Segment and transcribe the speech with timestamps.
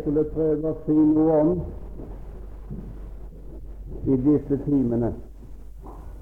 [0.00, 1.50] skulle prøve å si noe om
[4.06, 5.12] i disse timene.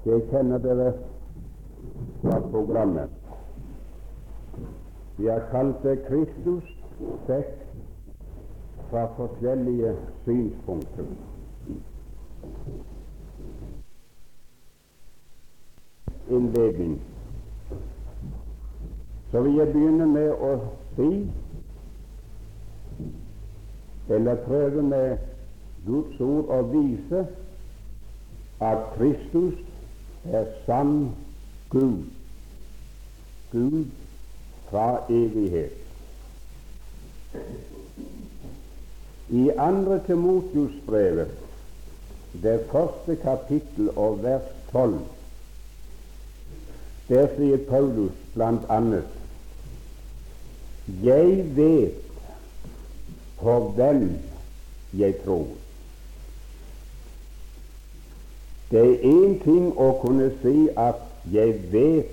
[0.03, 0.91] Det kjenner dere
[2.21, 3.09] fra programmet.
[5.17, 6.63] Vi har kalt det Kristus
[7.27, 7.55] sett
[8.89, 11.05] fra forskjellige synspunkter.
[16.29, 17.01] Innledning.
[19.31, 20.55] Så vil jeg begynne med å
[20.95, 21.11] si
[24.09, 25.17] eller prøve med
[25.85, 27.25] Guds ord å vise
[28.61, 29.59] at Kristus
[30.31, 31.11] er sann
[31.69, 32.03] Gud.
[33.51, 33.85] Gud
[34.69, 35.77] fra evighet.
[39.29, 41.31] I andre Timotius-brevet,
[42.43, 44.99] det første kapittel og vers 12,
[47.09, 48.13] der sier Paulus
[48.69, 49.17] annet
[51.03, 52.08] Jeg vet
[53.39, 54.17] på hvem
[54.93, 55.47] jeg tror.
[58.71, 60.95] Det er én ting å kunne si at
[61.31, 62.11] 'jeg vet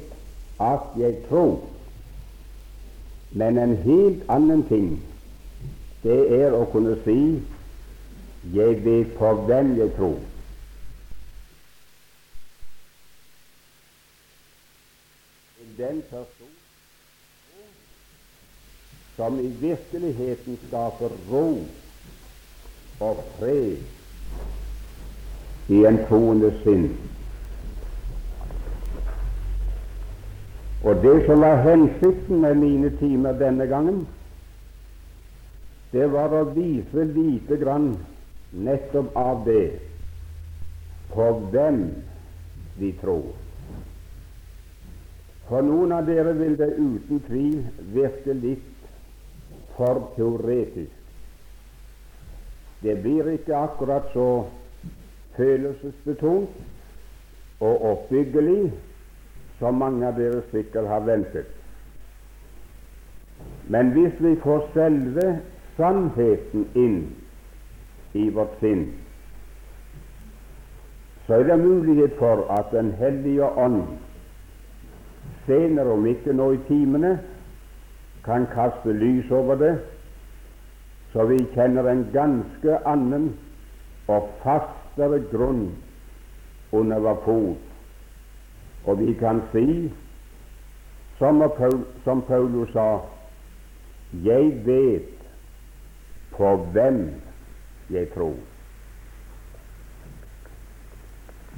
[0.60, 1.60] at jeg tror',
[3.30, 5.02] men en helt annen ting
[6.02, 7.42] det er å kunne si
[8.54, 10.24] 'jeg vet på hvem jeg tror'.
[15.78, 16.35] Den person
[19.16, 21.64] som i virkeligheten skaper ro
[23.00, 23.76] og fred
[25.68, 26.90] i en troende sinn.
[30.86, 34.04] Og det som var hensikten med mine timer denne gangen,
[35.92, 37.96] det var å vise lite grann
[38.52, 39.78] nettopp av det
[41.14, 41.82] på hvem
[42.76, 43.32] vi tror.
[45.48, 47.60] For noen av dere vil det uten tvil
[47.94, 48.75] virke litt
[49.76, 50.92] for teoretisk.
[52.82, 54.44] Det blir ikke akkurat så
[55.36, 56.48] følelsesbetont
[57.60, 58.72] og oppbyggelig
[59.58, 61.48] som mange av dere sikkert har ventet.
[63.68, 65.26] Men hvis vi får selve
[65.76, 66.98] sannheten inn
[68.16, 68.86] i vårt sinn,
[71.26, 73.82] så er det mulighet for at Den hellige ånd
[75.46, 77.18] senere, om ikke nå i timene,
[78.26, 79.74] kan kaste lys over det,
[81.12, 83.30] så vi kjenner en ganske annen
[84.10, 85.68] og fastere grunn
[86.74, 87.62] under vår fot.
[88.86, 89.92] Og vi kan si,
[91.18, 91.42] som,
[92.04, 93.00] som Paulus sa,
[94.26, 95.14] jeg vet
[96.36, 97.00] på hvem
[97.90, 98.36] jeg tror.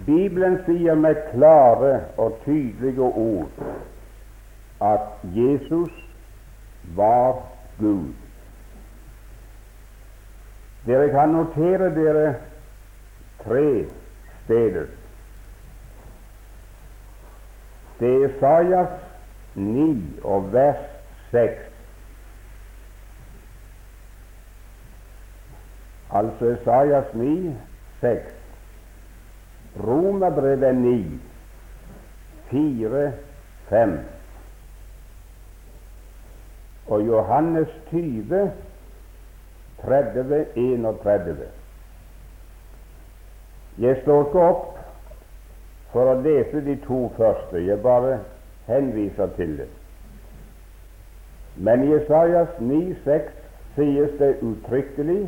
[0.06, 3.50] Bibelen sier med klare og tydelige ord
[4.80, 6.07] at Jesus
[6.96, 7.42] var
[7.78, 8.14] Gud.
[10.86, 12.34] Dere kan notere dere
[13.44, 13.84] tre
[14.44, 14.86] steder.
[18.00, 19.00] Det er Sajas
[19.54, 20.84] 9 og vers
[21.30, 21.64] 6.
[26.10, 27.56] Altså Sajas 9,
[28.00, 28.34] 6.
[29.86, 31.20] Romerbrevet 9,
[32.50, 33.12] 4,
[33.68, 33.98] 5
[36.88, 38.52] og Johannes 20,
[39.84, 41.36] 30, 31.
[43.78, 44.78] Jeg står ikke opp
[45.92, 48.18] for å lese de to første, jeg bare
[48.66, 49.68] henviser til det.
[51.56, 53.30] Men i Jesajas 9,6
[53.76, 55.22] sies det uttrykkelig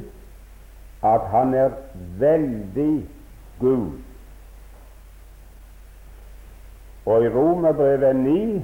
[1.06, 1.74] at han er
[2.20, 2.92] veldig
[3.60, 3.98] Gud.
[7.06, 8.62] Og i Romerbrevet 9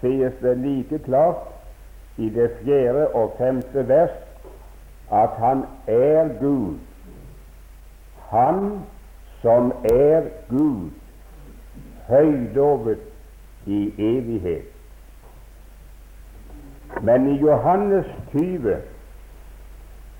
[0.00, 1.57] sies det like klart
[2.18, 4.16] i det fjerde og femte vers
[5.12, 6.74] at han er Gud.
[8.30, 8.80] Han
[9.42, 10.90] som er Gud,
[12.08, 12.98] høydovet
[13.66, 14.64] i evighet.
[17.02, 18.76] Men i Johannes 20,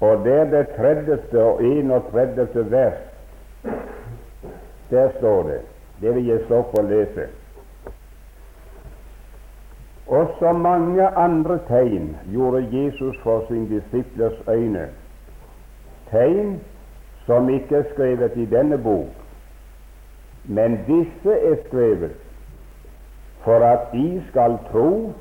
[0.01, 1.43] og det er det 30.
[1.43, 2.71] og 31.
[2.71, 2.99] vers,
[4.91, 5.61] der står det
[6.01, 7.25] Det vil jeg stoppe å lese.
[10.09, 14.89] Også mange andre tegn gjorde Jesus for sine disiplers øyne,
[16.11, 16.61] tegn
[17.27, 19.07] som ikke er skrevet i denne bok,
[20.45, 22.13] men disse er skrevet
[23.45, 25.13] for at de skal tro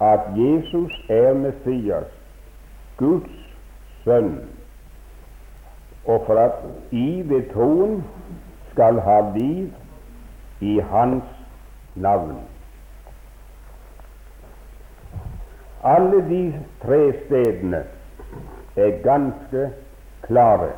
[0.00, 2.06] at Jesus er Messias,
[2.96, 3.56] Guds
[4.04, 4.38] sønn,
[6.06, 6.52] og for at
[6.90, 8.04] I ved troen
[8.72, 9.68] skal ha liv
[10.60, 11.24] i Hans
[11.94, 12.38] navn.
[15.82, 17.84] Alle de tre stedene
[18.76, 19.70] er ganske
[20.22, 20.72] klare.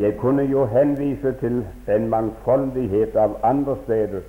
[0.00, 4.24] Jeg kunne jo henvise til en mangfoldighet av andre steder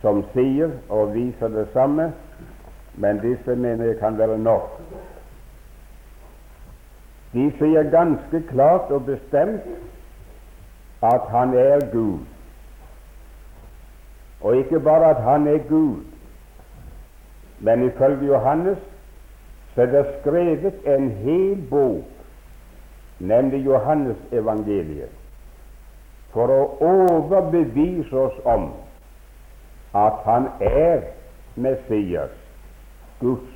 [0.00, 2.12] som sier og viser det samme,
[2.94, 4.80] men disse mener jeg kan være nok.
[7.32, 9.64] De sier ganske klart og bestemt
[11.02, 12.18] at han er Gud.
[14.40, 16.04] Og ikke bare at han er Gud,
[17.58, 18.78] men ifølge Johannes
[19.74, 22.04] så er det skrevet en hel bok,
[23.18, 25.10] nemlig Johannesevangeliet,
[26.34, 28.68] for å overbevise oss om
[29.94, 31.02] at han er
[31.56, 32.30] Messias,
[33.20, 33.50] Guds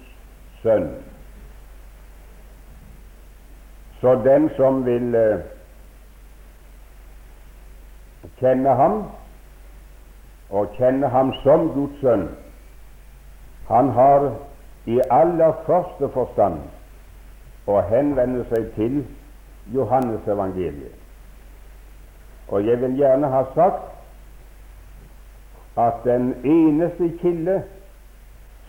[0.62, 0.90] sønn.
[4.00, 5.40] Så den som vil uh,
[8.38, 9.00] kjenne ham,
[10.50, 12.28] og kjenne ham som Guds sønn,
[13.68, 14.32] han har
[14.86, 16.60] i aller første forstand
[17.68, 19.02] å henvende seg til
[19.74, 20.94] Johannes evangeliet.
[22.48, 23.90] Og jeg vil gjerne ha sagt
[25.78, 27.58] at den eneste kilde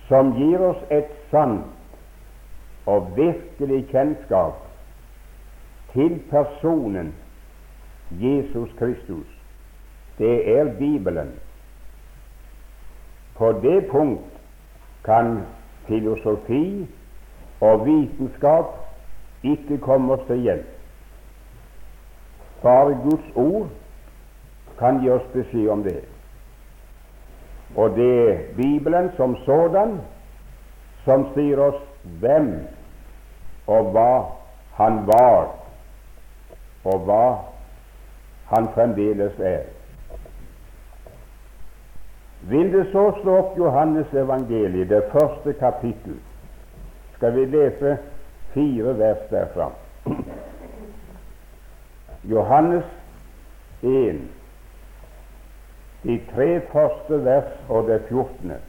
[0.09, 4.59] som gir oss et sant og virkelig kjennskap
[5.93, 7.13] til personen
[8.19, 9.29] Jesus Kristus,
[10.17, 11.31] det er Bibelen.
[13.37, 14.38] På det punkt
[15.09, 15.39] kan
[15.87, 16.87] filosofi
[17.61, 18.65] og vitenskap
[19.43, 20.67] ikke komme til hjelp.
[22.61, 23.69] Bare Guds ord
[24.79, 26.03] kan gi oss beskjed om det.
[27.75, 29.97] Og det er Bibelen som sådan
[31.05, 31.81] som sier oss
[32.21, 32.51] hvem
[33.67, 34.13] og hva
[34.77, 35.49] han var,
[36.85, 37.25] og hva
[38.53, 39.78] han fremdeles er.
[42.41, 46.15] Vil det så slå opp Johannes evangeliet, det første kapittel,
[47.15, 47.97] skal vi lese
[48.53, 49.71] fire vers derfra.
[52.23, 52.85] Johannes
[53.83, 54.21] 1,
[56.03, 58.59] de tre første vers og det fjortende.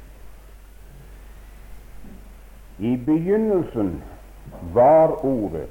[2.79, 4.03] I begynnelsen
[4.75, 5.69] var Ordet,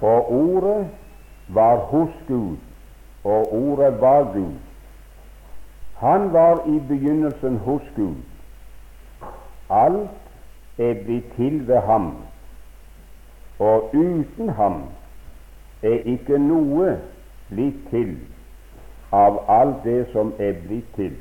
[0.00, 0.88] og Ordet
[1.48, 2.56] var hos Gud,
[3.24, 4.69] og Ordet var Gud.
[6.00, 8.16] Han var i begynnelsen hos Gud.
[9.70, 10.10] Alt
[10.78, 12.14] er blitt til ved ham,
[13.58, 14.82] og uten ham
[15.82, 16.98] er ikke noe
[17.50, 18.16] blitt til
[19.12, 21.12] av alt det som er blitt til.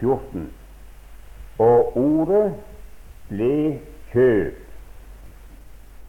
[0.00, 0.48] 14.
[1.58, 2.54] Og ordet
[3.28, 3.78] ble
[4.12, 4.56] kjøp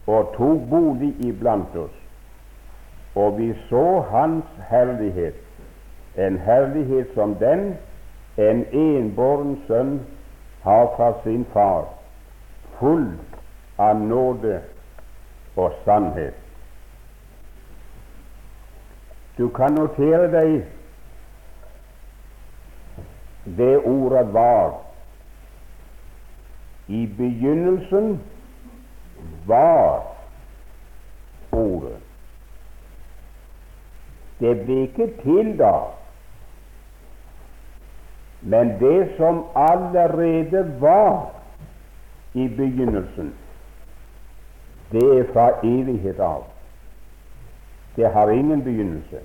[0.08, 1.96] og tok bolig iblant oss,
[3.14, 5.45] og vi så Hans herlighet
[6.16, 7.74] en herlighet som den
[8.36, 10.00] en enbåren sønn
[10.62, 11.84] har fra sin far,
[12.78, 13.06] full
[13.78, 14.60] av nåde
[15.56, 16.34] og sannhet.
[19.36, 20.56] Du kan notere deg
[23.56, 24.80] det ordet var.
[26.88, 28.20] I begynnelsen
[29.46, 30.02] var
[31.52, 31.98] ordet.
[34.40, 35.72] Det ble ikke til da,
[38.46, 41.30] men det som allerede var
[42.34, 43.34] i begynnelsen,
[44.92, 46.44] det er fra evighet av.
[47.96, 49.18] Det har ingen begynnelse.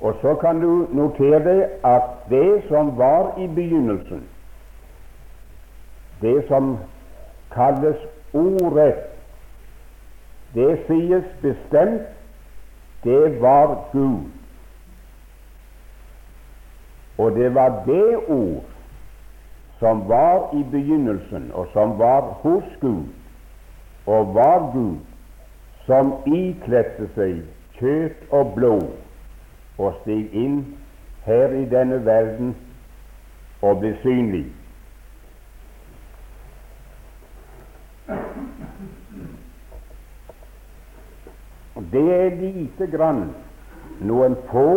[0.00, 4.26] Og så kan du notere deg at det som var i begynnelsen,
[6.22, 6.78] det som
[7.54, 8.94] kalles ordet,
[10.54, 12.10] det sies bestemt
[13.04, 14.41] det var Gud.
[17.18, 18.64] Og det var det ord
[19.78, 23.04] som var i begynnelsen, og som var hos Gud,
[24.06, 24.96] og var Gud,
[25.86, 27.42] som ikledte seg
[27.78, 28.88] kjøtt og blod
[29.82, 30.60] og steg inn
[31.26, 32.54] her i denne verden
[33.62, 34.44] og ble synlig.
[41.92, 43.32] Det er lite grann,
[44.00, 44.68] noen få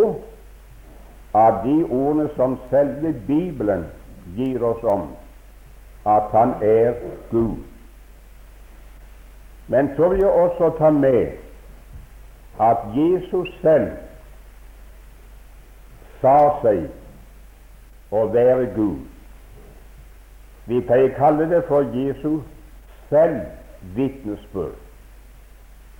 [1.35, 3.85] av de ordene som selve Bibelen
[4.37, 5.09] gir oss om
[6.05, 6.93] at Han er
[7.31, 7.57] Gud.
[9.67, 11.31] Men så vil jeg også ta med
[12.59, 13.91] at Jesus selv
[16.21, 16.85] sa seg
[18.13, 19.01] å være Gud.
[20.69, 22.39] Vi å kalle det for Jesu
[23.09, 24.77] selvvitnesbyrd.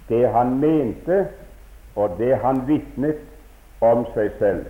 [0.09, 1.25] Det han mente,
[1.95, 3.21] og det han vitnet
[3.81, 4.65] om seg selv.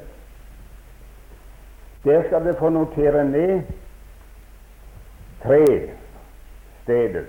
[2.06, 3.62] Der skal dere få notere ned
[5.44, 5.90] tre
[6.84, 7.24] steder,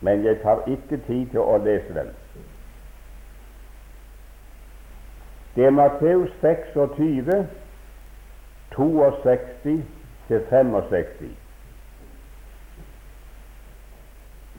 [0.00, 2.08] men jeg tar ikke tid til å lese dem.
[5.56, 7.48] Det er Matteus 26,
[8.76, 9.84] 62
[10.28, 11.36] 65.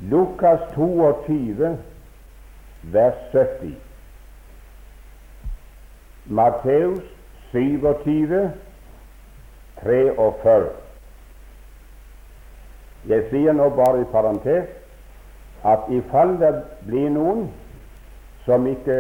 [0.02, 1.78] Lukas 22,
[2.84, 3.76] vers 70.
[6.26, 7.04] Matteus
[7.52, 8.52] 27,
[9.84, 10.70] 43.
[13.10, 14.68] Jeg sier nå bare i parentes
[15.68, 16.54] at i fall det
[16.88, 17.48] blir noen
[18.46, 19.00] som ikke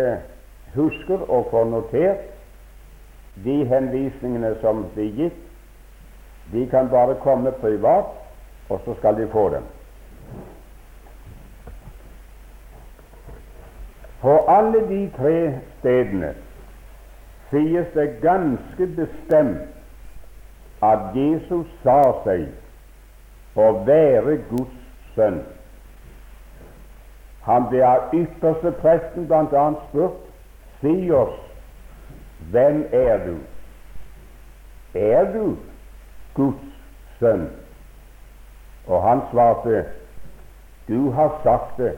[0.75, 2.27] husker å få notert
[3.43, 5.41] de henvisningene som blir gitt,
[6.51, 8.11] de kan bare komme privat,
[8.69, 9.65] og så skal de få dem.
[14.21, 15.35] På alle de tre
[15.79, 16.33] stedene
[17.49, 19.78] sies det ganske bestemt
[20.81, 22.47] at Jesus sa seg
[23.59, 25.41] å være Guds sønn.
[27.47, 29.69] Han ble av ypperste presten bl.a.
[29.87, 30.25] spurt
[30.79, 31.35] Si oss,
[32.53, 33.33] hvem er du?
[34.95, 35.57] Er du
[36.37, 36.69] Guds
[37.19, 37.49] sønn?
[38.87, 39.85] Og han svarte,
[40.87, 41.91] Du har sagt det.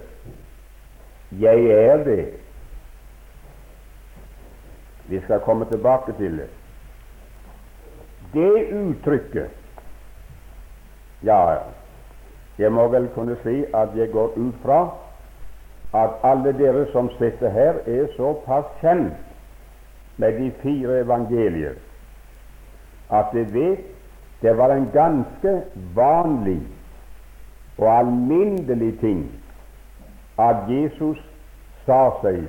[1.40, 2.26] Jeg er det.
[5.08, 6.50] Vi skal komme tilbake til det.
[8.34, 9.58] Det uttrykket
[11.24, 11.58] ja,
[12.58, 14.82] jeg må vel kunne si at jeg går ut fra
[15.94, 19.14] at alle dere som sitter her, er såpass kjent
[20.18, 21.76] med de fire evangelier
[23.12, 23.86] at de vet
[24.42, 25.52] det var en ganske
[25.96, 26.62] vanlig
[27.78, 29.26] og alminnelig ting
[30.40, 31.20] at Jesus
[31.86, 32.46] sa seg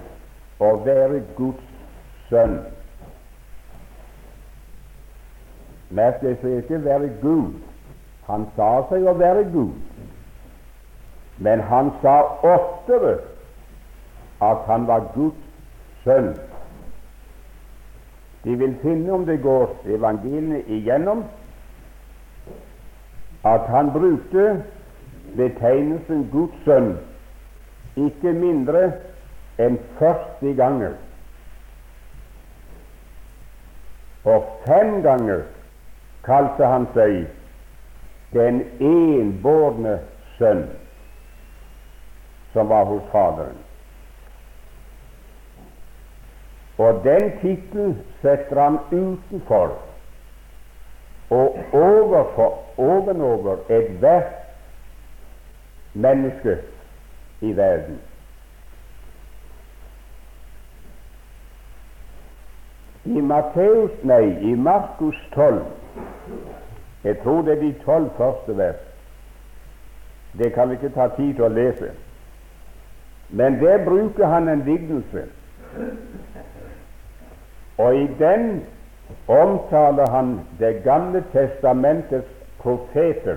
[0.63, 1.67] å være Guds
[2.31, 2.61] sønn.
[5.97, 7.61] Jeg sier ikke 'være Gud',
[8.27, 9.73] han sa seg å være Gud,
[11.39, 13.19] men han sa oftere
[14.41, 15.45] at han var Guds
[16.05, 16.35] sønn.
[18.45, 21.25] De vil finne, om det går evangeliene igjennom,
[23.45, 24.63] at han brukte
[25.37, 26.97] betegnelsen Guds sønn
[27.97, 28.93] ikke mindre
[29.59, 30.95] enn 40 ganger.
[34.25, 35.43] Og fem ganger
[36.25, 37.27] kalte han seg
[38.33, 39.99] den enbårne
[40.39, 40.65] sønn
[42.53, 43.59] som var hos Faderen.
[46.79, 49.77] Og den tittelen setter han utenfor
[51.33, 54.33] og overfor, ovenover ethvert
[55.93, 56.59] menneske
[57.41, 58.01] i verden.
[63.05, 65.82] I Matteus, nei, i Markus 12
[67.05, 68.81] jeg tror det er de tolv første vers.
[70.39, 71.91] Det kan vi ikke ta tid til å lese.
[73.29, 75.25] Men der bruker han en lignelse,
[77.79, 78.63] og i den
[79.29, 83.37] omtaler han Det gamle testamentets profeter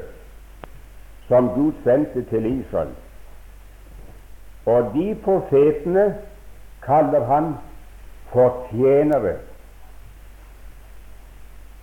[1.27, 2.91] som Gud sendte til Israel.
[4.65, 6.15] Og de profetene
[6.81, 7.53] kaller han
[8.33, 9.37] for tjenere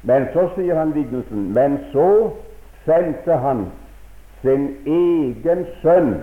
[0.02, 2.32] men så sier han lignelsen Men så
[2.84, 3.66] sendte han
[4.42, 6.14] sin egen sønn.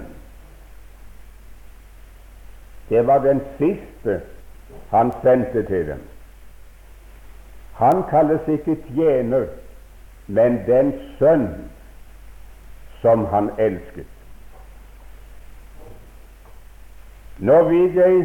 [2.90, 4.22] Det var den siste
[4.92, 6.02] han sendte til dem.
[7.80, 9.46] Han kalles ikke tjener,
[10.28, 11.48] men den sønn
[13.02, 14.08] som han elsket.
[17.40, 18.24] Nå vet jeg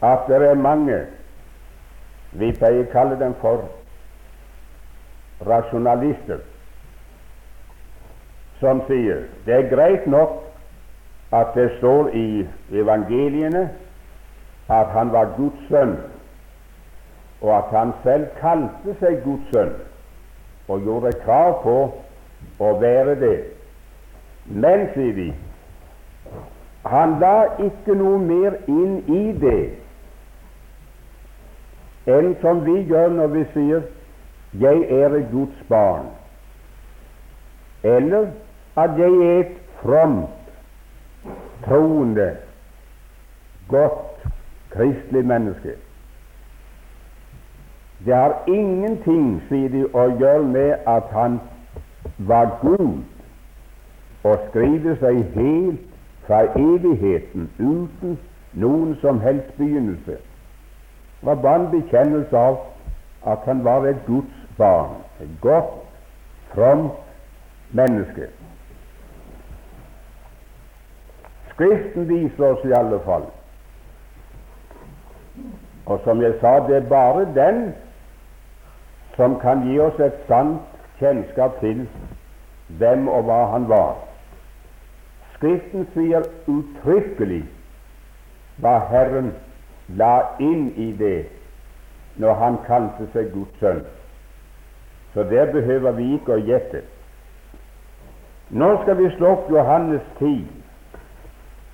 [0.00, 1.02] at det er mange
[2.32, 3.64] vi pleier å kalle dem for
[5.46, 6.42] rasjonalister,
[8.60, 10.38] som sier det er greit nok
[11.34, 12.46] at det står i
[12.76, 13.68] evangeliene
[14.70, 15.96] at han var Guds sønn,
[17.40, 19.74] og at han selv kalte seg Guds sønn
[20.70, 21.76] og gjorde krav på
[22.62, 23.38] å være det.
[24.46, 25.30] Men, sier de,
[26.86, 29.79] han la ikke noe mer inn i det
[32.10, 33.82] enn som vi gjør når vi sier
[34.52, 36.10] 'Jeg er et Guds barn',
[37.82, 38.26] eller
[38.76, 40.28] at jeg er et fromt,
[41.64, 42.36] troende,
[43.68, 44.26] godt
[44.70, 45.74] kristelig menneske.
[48.04, 51.40] Det har ingenting, sier de, å gjøre med at han
[52.18, 53.02] var Gud
[54.24, 55.86] og skriver seg helt
[56.26, 58.18] fra evigheten uten
[58.52, 60.16] noen som helst begynnelse
[61.22, 62.58] var bare en bekjennelse av
[63.26, 65.74] at han var et Guds barn, et godt,
[66.54, 66.92] fromt
[67.70, 68.30] menneske.
[71.52, 73.26] Skriften viser oss i alle fall.
[75.86, 77.72] Og som jeg sa, det er bare den
[79.16, 80.62] som kan gi oss et sant
[81.00, 81.84] kjennskap til
[82.80, 83.98] hvem og hva han var.
[85.36, 87.42] Skriften sier uttrykkelig
[88.60, 89.32] hva Herren
[89.96, 91.26] la inn i det
[92.20, 93.84] når han kalte seg Guds sønn.
[95.14, 96.82] Så der behøver vi ikke å gjette.
[98.50, 100.46] Nå skal vi slå opp Johannes 10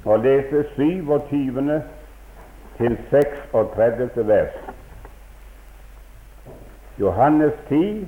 [0.07, 1.83] og lese 27.
[2.77, 4.27] til 36.
[4.29, 4.57] vers.
[7.01, 8.07] Johannes 10,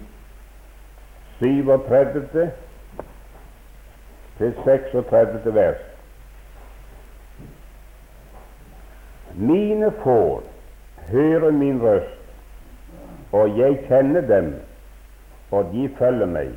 [1.41, 2.51] 37
[4.39, 5.55] til 36.
[5.55, 5.88] vers.
[9.41, 10.43] Mine får
[11.09, 12.15] hører min røst,
[13.33, 14.55] og jeg kjenner dem,
[15.51, 16.49] og de følger meg.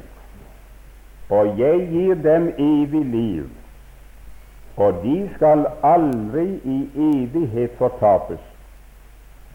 [1.29, 3.43] Og jeg gir dem evig liv,
[4.77, 6.77] og de skal aldri i
[7.09, 8.41] evighet fortapes,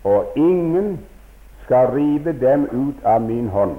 [0.04, 1.00] og ingen
[1.64, 3.75] skal rive dem ut av min hånd.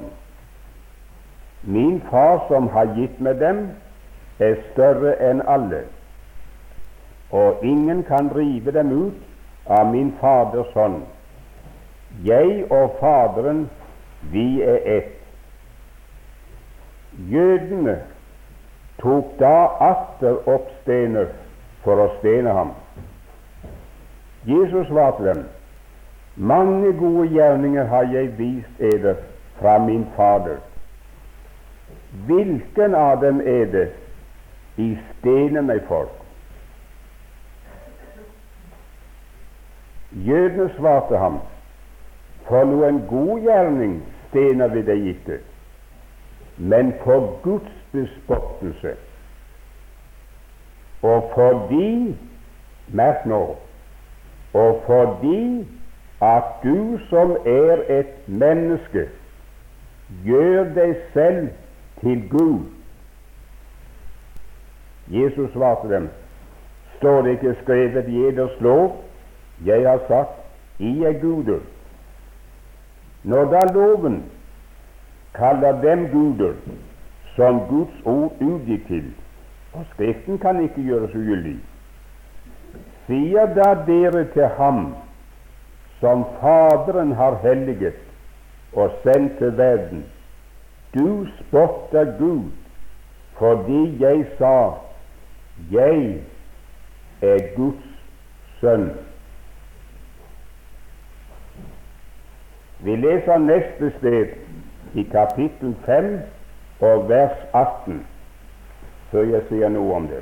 [1.64, 3.64] Min Far som har gitt meg dem,
[4.40, 5.86] er større enn alle,
[7.32, 9.27] og ingen kan rive dem ut
[9.68, 11.02] av min Faders hånd.
[12.24, 13.70] Jeg og Faderen,
[14.32, 15.14] vi er ett.
[17.32, 18.00] Jødene
[19.02, 21.32] tok da atter opp stener
[21.84, 22.74] for å stene ham.
[24.48, 25.44] Jesus svarte dem,
[26.36, 29.18] mange gode gjerninger har jeg vist eder
[29.60, 30.62] fra min Fader.
[32.26, 33.88] Hvilken av dem er det
[34.78, 36.10] I stener meg for?
[40.26, 41.40] Jødene svarte ham,
[42.48, 45.38] for noen god gjerning stener vi deg ikke,
[46.58, 48.96] men for Guds bespottelse.
[51.06, 52.16] Og fordi
[52.88, 53.58] Merk nå
[54.54, 55.68] og fordi
[56.22, 59.10] at du som er et menneske,
[60.26, 61.50] gjør deg selv
[62.02, 62.60] til Gud.
[65.08, 66.10] Jesus svarte dem,
[66.98, 68.96] står det ikke skrevet i eders lov,
[69.66, 70.36] jeg har sagt,
[70.80, 71.60] I er guder.
[73.24, 74.24] Når da loven
[75.34, 76.54] kaller dem guder
[77.36, 79.10] som Guds ord utgikk til,
[79.74, 81.58] og Skriften kan ikke gjøres ugyldig,
[83.08, 84.96] sier da dere til ham
[86.00, 88.00] som Faderen har helliget
[88.74, 90.06] og sendt til verden,
[90.94, 92.48] du spotter Gud
[93.38, 94.72] fordi jeg sa
[95.72, 96.22] jeg
[97.22, 97.86] er Guds
[98.62, 98.90] sønn.
[102.80, 104.28] Vi leser neste sted
[104.94, 106.20] i kapittel 5
[106.80, 108.04] og vers 18,
[109.12, 110.22] før jeg sier noe om det.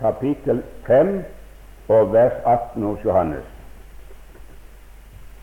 [0.00, 1.12] Kapittel 5
[1.94, 3.46] og vers 18 hos Johannes.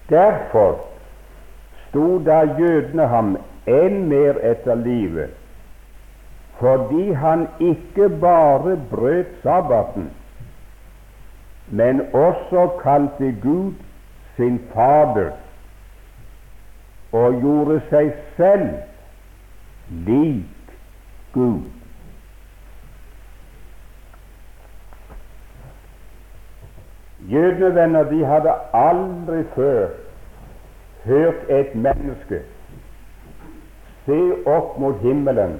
[0.09, 0.83] Derfor
[1.87, 3.37] sto da jødene ham
[3.71, 5.31] enn mer etter livet,
[6.59, 10.11] fordi han ikke bare brøt sabbaten,
[11.71, 13.73] men også kalte Gud
[14.35, 15.31] sin Fader
[17.11, 18.69] og gjorde seg selv
[20.07, 20.73] lik
[21.33, 21.61] Gud.
[27.29, 29.87] Jødene venner, de hadde aldri før
[31.05, 32.41] hørt et menneske
[34.05, 35.57] se opp mot himmelen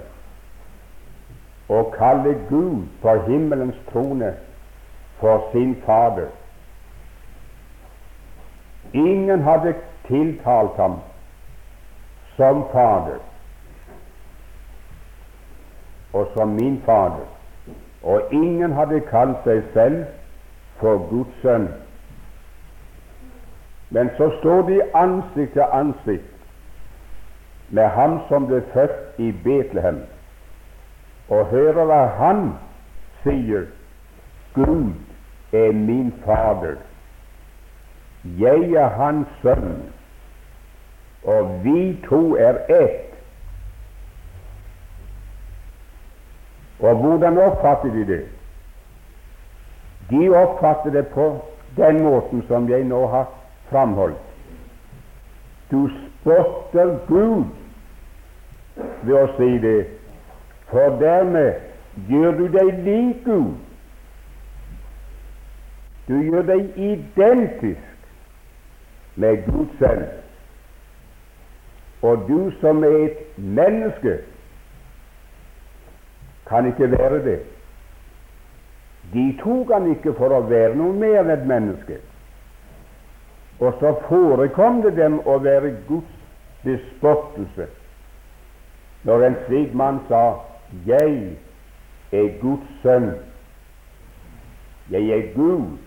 [1.69, 4.33] og kalle Gud på himmelens trone
[5.19, 6.29] for sin Fader.
[8.93, 9.75] Ingen hadde
[10.07, 10.99] tiltalt ham
[12.35, 13.19] som Fader.
[16.13, 17.25] Og som min Fader,
[18.03, 20.05] og ingen hadde kalt seg selv
[20.79, 21.67] for Guds sønn.
[23.89, 26.31] Men så står de ansikt til ansikt
[27.69, 30.01] med ham som ble født i Betlehem,
[31.29, 32.43] og hører hva han
[33.23, 33.65] sier.
[34.53, 34.93] Gud
[35.51, 36.77] er min Fader,
[38.39, 39.83] jeg er Hans sønn,
[41.23, 43.11] og vi to er ett.
[46.79, 48.23] Og hvordan oppfatter de det?
[50.09, 51.27] De oppfatter det på
[51.77, 53.29] den måten som jeg nå har
[53.69, 54.21] framholdt.
[55.71, 57.45] Du spotter Gud
[59.05, 59.79] ved å si det,
[60.69, 61.53] for dermed
[62.09, 63.55] gjør du deg lik Gud.
[66.05, 67.84] Du gjør deg identisk
[69.15, 70.05] med Guds sønn.
[72.01, 74.17] Og du som er et menneske,
[76.47, 77.39] kan ikke være det.
[79.13, 81.97] De tok han ikke for å være noe mer enn et menneske.
[83.59, 86.11] Og så forekom det dem å være Guds
[86.65, 87.69] bespottelse
[89.05, 90.41] når en slik mann sa
[90.85, 91.37] 'Jeg
[92.11, 93.13] er Guds sønn'.
[94.91, 95.77] Jeg er Gud.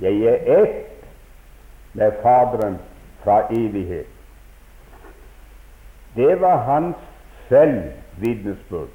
[0.00, 0.95] Jeg er ett
[1.96, 2.78] med Faderen
[3.24, 4.06] fra evighet.
[6.16, 6.96] Det var hans
[7.48, 7.82] selv
[8.16, 8.88] vitnesbyrd.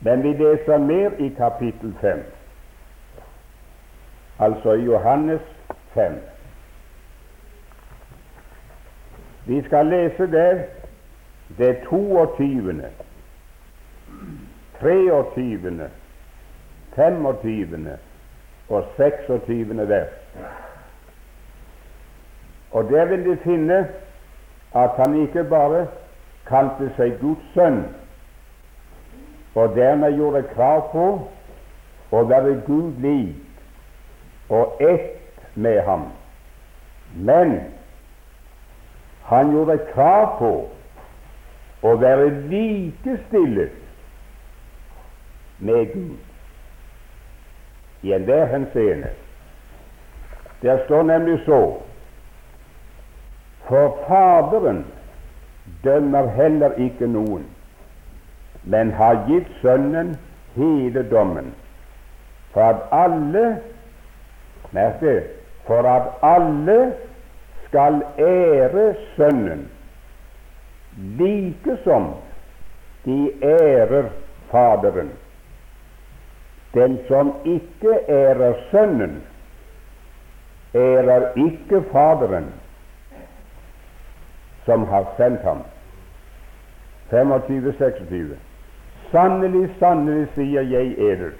[0.00, 2.24] Men vi leser mer i kapittel 5,
[4.38, 5.40] altså i Johannes
[5.94, 6.12] 5.
[9.46, 10.62] Vi skal lese der
[11.58, 12.82] det 22.,
[14.80, 15.90] 23.,
[16.94, 17.98] 25.
[18.68, 19.88] og 26.
[19.88, 20.08] vers.
[22.70, 23.88] Og der vil de finne
[24.74, 25.86] at han ikke bare
[26.48, 27.82] kalte seg Guds sønn,
[29.54, 31.06] og dermed gjorde krav på
[32.12, 33.36] å være Gud lik
[34.48, 36.06] og ett med ham,
[37.16, 37.58] men
[39.28, 40.52] han gjorde krav på
[41.82, 43.72] å være likestillet
[45.58, 46.16] med Gud
[48.02, 49.10] i enhver henseende.
[50.62, 51.60] Der står nemlig så
[53.68, 54.84] For Faderen
[55.84, 57.44] dømmer heller ikke noen,
[58.64, 60.16] men har gitt Sønnen
[60.56, 61.52] hele dommen,
[62.52, 63.58] for at alle
[64.72, 65.22] Merk det
[65.68, 66.92] for at alle
[67.68, 69.70] skal ære Sønnen,
[70.96, 72.14] like som
[73.04, 74.08] de ærer
[74.50, 75.10] Faderen.
[76.74, 79.22] Den som ikke ærer Sønnen,
[80.74, 82.52] ærer ikke Faderen,
[84.68, 85.62] som har sendt ham.
[87.10, 88.36] 25-26.
[89.10, 91.30] Sannelig, sannelig, sier jeg eder,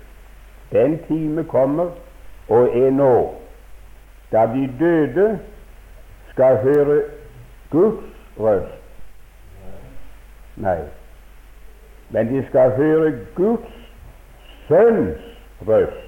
[0.72, 1.90] den time kommer
[2.48, 3.12] og er nå,
[4.32, 5.26] da de døde
[6.30, 7.02] skal høre
[7.70, 8.08] Guds
[8.40, 8.80] røst.
[10.56, 10.80] Nei,
[12.10, 13.76] men de skal høre Guds
[14.68, 15.20] Sønns
[15.68, 16.07] røst.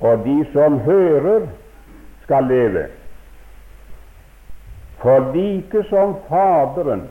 [0.00, 1.46] Og de som hører,
[2.22, 2.86] skal leve.
[4.98, 7.08] For like som Faderen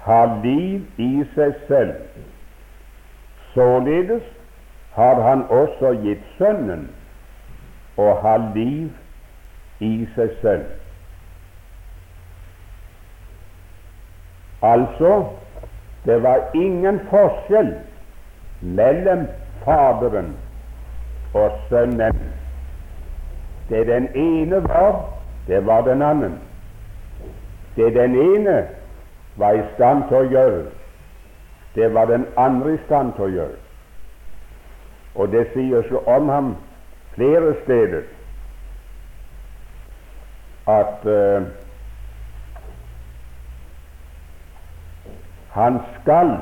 [0.00, 1.94] har liv i seg selv,
[3.54, 4.22] således
[4.92, 6.86] har han også gitt Sønnen
[7.96, 8.92] å ha liv
[9.80, 10.68] i seg selv.
[14.64, 15.12] Altså,
[16.04, 17.74] det var ingen forskjell
[18.60, 19.26] mellom
[19.64, 20.34] Faderen
[21.34, 22.30] og Sønnen.
[23.68, 25.04] Det den ene var,
[25.46, 26.38] det var den annen.
[27.76, 28.68] Det den ene
[29.36, 30.64] var i stand til å gjøre,
[31.74, 33.58] det var den andre i stand til å gjøre.
[35.14, 36.54] Og det sies jo om ham
[37.14, 38.02] flere steder
[40.70, 41.42] at uh,
[45.54, 46.36] han skal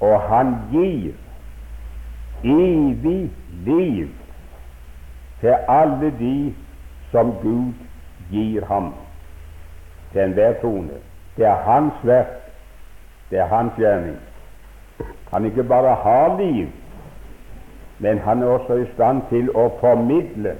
[0.00, 1.12] og han gir
[2.44, 3.30] evig
[3.66, 4.08] liv
[5.40, 6.54] til alle de
[7.10, 7.72] som Gud
[8.30, 8.94] gir ham
[10.12, 10.98] til enhver trone.
[11.36, 12.26] Det er hans verk,
[13.30, 14.16] det er hans gjerning.
[15.32, 16.66] Han ikke bare har liv,
[17.98, 20.56] men han er også i stand til å formidle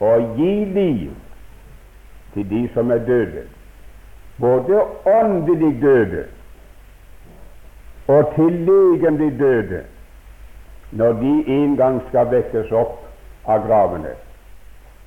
[0.00, 1.10] og gi liv
[2.34, 3.46] til de som er døde,
[4.40, 6.24] både åndelig døde
[8.08, 9.84] og til legemlig døde
[10.94, 13.00] når de en gang skal vekkes opp
[13.50, 14.14] av gravene.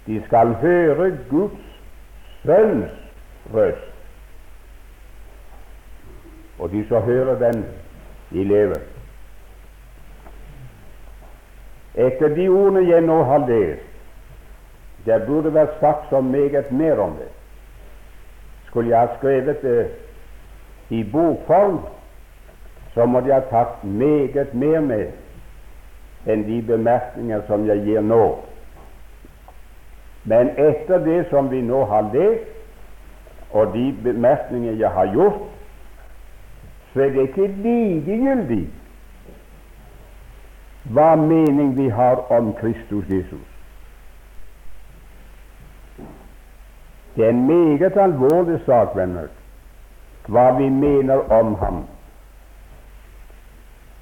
[0.07, 1.63] De skal høre Guds
[2.43, 2.91] sønns
[3.53, 3.93] røst.
[6.59, 7.65] Og de som hører den,
[8.31, 8.81] de lever.
[11.95, 13.85] Etter de ordene jeg nå har lest,
[15.05, 17.29] det burde vært sagt så meget mer om det.
[18.67, 19.87] Skulle jeg ha skrevet det
[20.89, 21.79] i bokform,
[22.93, 25.07] så måtte jeg ha tatt meget mer med
[26.27, 28.23] enn de bemerkninger som jeg gir nå.
[30.27, 32.53] Men etter det som vi nå har lest,
[33.55, 35.45] og de bemerkninger jeg har gjort,
[36.93, 38.65] så er det ikke likegyldig
[40.91, 43.47] hva mening vi har om Kristus Jesus.
[47.15, 49.27] Det er en meget alvorlig sak, venner,
[50.27, 51.85] hva vi mener om ham.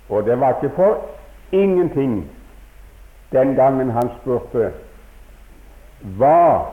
[0.10, 1.06] Og det var ikke for
[1.64, 2.16] ingenting
[3.32, 4.72] den gangen han spurte
[6.18, 6.72] Hva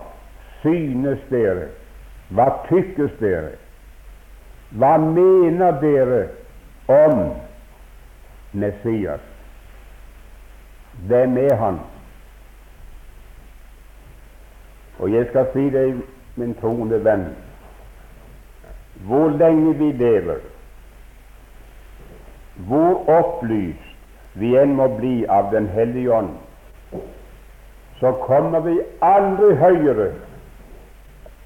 [0.62, 1.68] synes dere?
[2.30, 3.54] Hva tykkes dere?
[4.78, 6.22] Hva mener dere
[6.88, 7.22] om
[8.52, 9.20] Messias?
[11.08, 11.80] Hvem er han?
[14.98, 16.02] Og jeg skal si deg,
[16.36, 17.26] min troende venn,
[19.08, 20.40] hvor lenge vi lever,
[22.68, 23.91] hvor opplyst
[24.34, 26.30] vi enn må bli av Den hellige ånd,
[28.00, 30.08] så kommer vi aldri høyere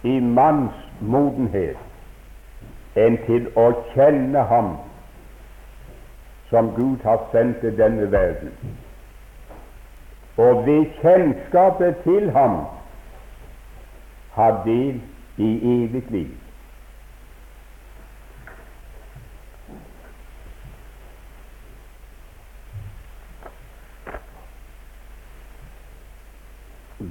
[0.02, 4.76] i manns modenhet enn til å kjenne Ham
[6.50, 8.54] som Gud har sendt til denne verden.
[10.38, 12.60] Og ved kjennskapet til Ham
[14.36, 15.00] har del
[15.36, 16.45] i evig liv.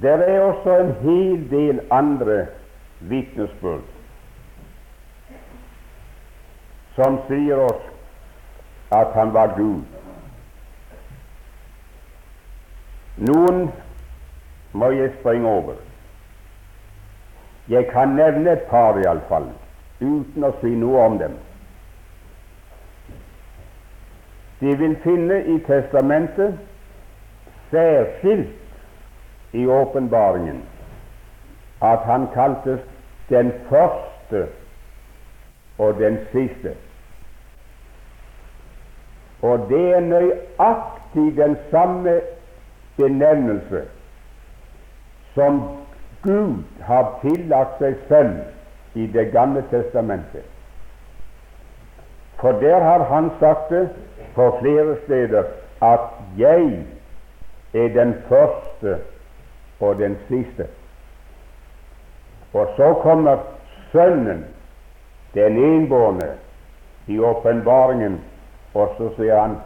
[0.02, 2.46] Det er også en hel del andre
[3.00, 3.84] vitnesbyrd
[6.96, 7.88] som sier oss
[8.96, 9.82] at han var Gud.
[13.28, 13.66] Noen
[14.72, 15.76] må jeg springe over.
[17.68, 19.48] Jeg kan nevne et par, iallfall,
[20.00, 21.34] uten å si noe om dem.
[24.60, 26.56] De vil finne i Testamentet
[27.72, 28.65] særskilt
[29.56, 30.62] i åpenbaringen
[31.82, 32.80] at han kaltes
[33.28, 34.46] den første
[35.78, 36.74] og den siste.
[39.42, 42.20] Og det er nøyaktig den samme
[42.96, 43.82] benevnelse
[45.34, 45.60] som
[46.22, 48.38] Gud har tillagt seg selv
[48.96, 50.44] i Det gamle testamentet.
[52.40, 53.88] For der har han sagt det
[54.34, 55.44] på flere steder
[55.82, 56.00] at
[56.38, 56.84] 'jeg
[57.74, 58.98] er den første
[59.80, 60.66] og den siste'.
[62.52, 63.38] Og så kommer
[63.92, 64.44] Sønnen,
[65.34, 66.28] den enbårne,
[67.06, 68.20] i åpenbaringen,
[68.74, 69.56] og så sier han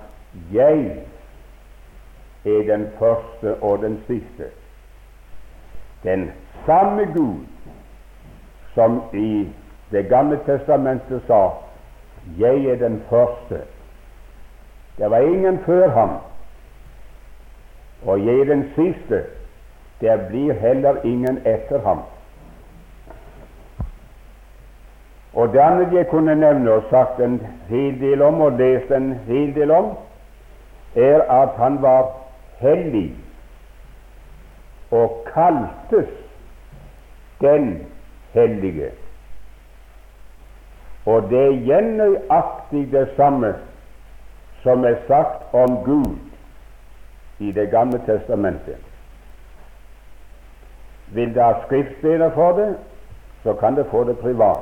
[0.53, 0.97] 'Jeg
[2.45, 4.51] er den første og den siste'.
[6.03, 6.33] Den
[6.67, 7.47] samme Gud
[8.75, 9.49] som i
[9.91, 11.51] Det gamle testamentet sa
[12.39, 13.65] 'Jeg er den første'.
[14.99, 16.11] Det var ingen før ham.
[18.07, 19.40] Og 'jeg er den siste'.
[20.01, 21.99] Det blir heller ingen etter ham.
[25.33, 29.13] Og det andre jeg kunne nevne og sagt en hel del om og lest en
[29.27, 29.93] hel del om,
[30.97, 32.09] er at han var
[32.59, 33.15] hellig
[34.91, 36.11] og kaltes
[37.41, 37.87] den
[38.33, 38.91] hellige.
[41.07, 43.55] Og det er igjen nøyaktig det samme
[44.63, 46.19] som er sagt om Gud
[47.39, 48.90] i Det gamle testamentet.
[51.13, 52.77] Vil det ha skriftsteder for det,
[53.43, 54.59] så kan det få det privat.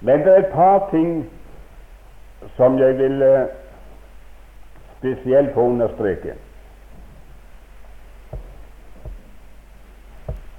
[0.00, 1.30] Men det er et par ting
[2.56, 3.46] som jeg vil uh,
[4.98, 6.34] spesielt få understreke.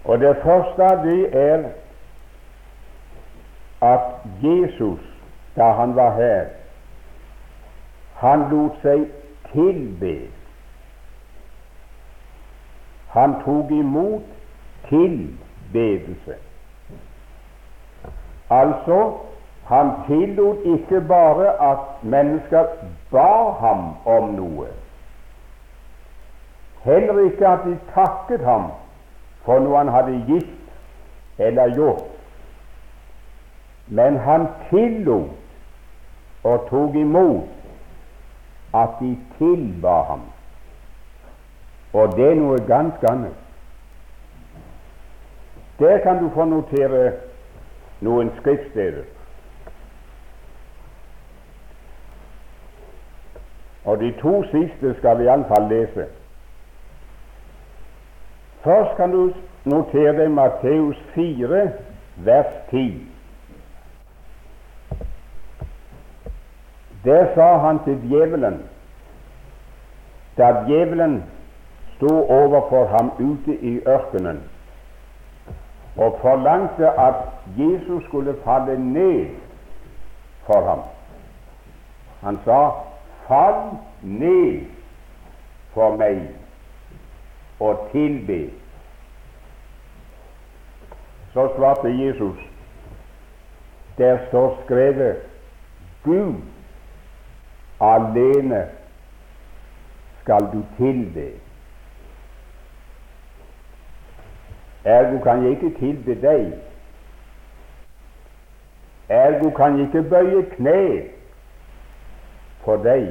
[0.04, 1.64] Og Det første av det er
[3.82, 4.02] at
[4.42, 5.00] Jesus,
[5.56, 6.46] da han var her,
[8.16, 9.04] han lot seg
[9.52, 10.16] tilbe.
[13.18, 14.22] Han tok imot
[14.90, 16.36] tilbedelse.
[18.50, 19.14] Altså
[19.68, 22.66] han tillot ikke bare at mennesker
[23.12, 24.68] ba ham om noe,
[26.86, 28.70] heller ikke at de takket ham
[29.44, 32.06] for noe han hadde gitt eller gjort,
[33.88, 40.24] men han tillot og tok imot at de tilba ham.
[41.98, 43.38] Og det er noe ganske annet.
[45.80, 47.12] Der kan du få notere
[48.06, 49.06] noen skriftsteder.
[53.86, 56.06] Og de to siste skal vi iallfall lese.
[58.64, 59.32] Først kan du
[59.66, 61.62] notere Matteus 4,
[62.28, 63.08] vers 10.
[67.06, 68.62] Der sa han til djevelen,
[70.38, 71.24] da djevelen
[71.98, 74.44] sto overfor ham ute i ørkenen
[75.98, 77.16] og forlangte at
[77.58, 79.26] Jesus skulle falle ned
[80.46, 80.82] for ham.
[82.22, 82.70] Han sa
[83.28, 84.62] Fall ned
[85.74, 86.22] for meg
[87.60, 88.50] og tilbe.
[91.34, 92.38] Så svarte Jesus,
[93.98, 95.18] der står skrevet
[96.04, 96.36] Gud
[97.80, 98.68] alene
[100.22, 101.32] skal du tilbe.
[104.88, 106.54] Ergo kan jeg ikke tilbe deg,
[109.10, 110.84] Ergo kan jeg ikke bøye kne
[112.64, 113.10] for deg.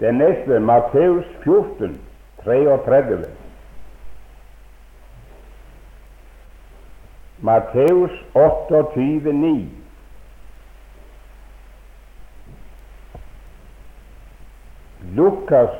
[0.00, 2.00] Det neste, Matteus 14,
[2.44, 3.28] 33.
[7.42, 9.68] Matteus 28, 9.
[15.14, 15.70] Lukas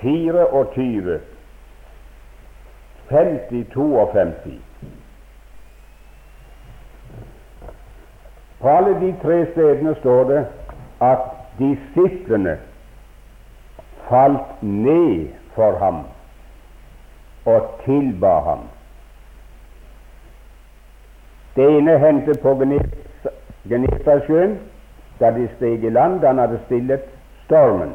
[0.00, 1.20] 24,
[3.10, 4.50] 50-52.
[8.60, 10.46] På alle de tre stedene står det
[11.00, 11.18] at
[11.58, 12.58] disiplene
[14.08, 16.04] falt ned for ham
[17.44, 18.58] og tilba ham.
[21.56, 22.54] Det ene hendte på
[23.68, 24.58] Genestasjøen,
[25.20, 27.02] da de steg i land, han hadde stillet
[27.44, 27.92] stormen.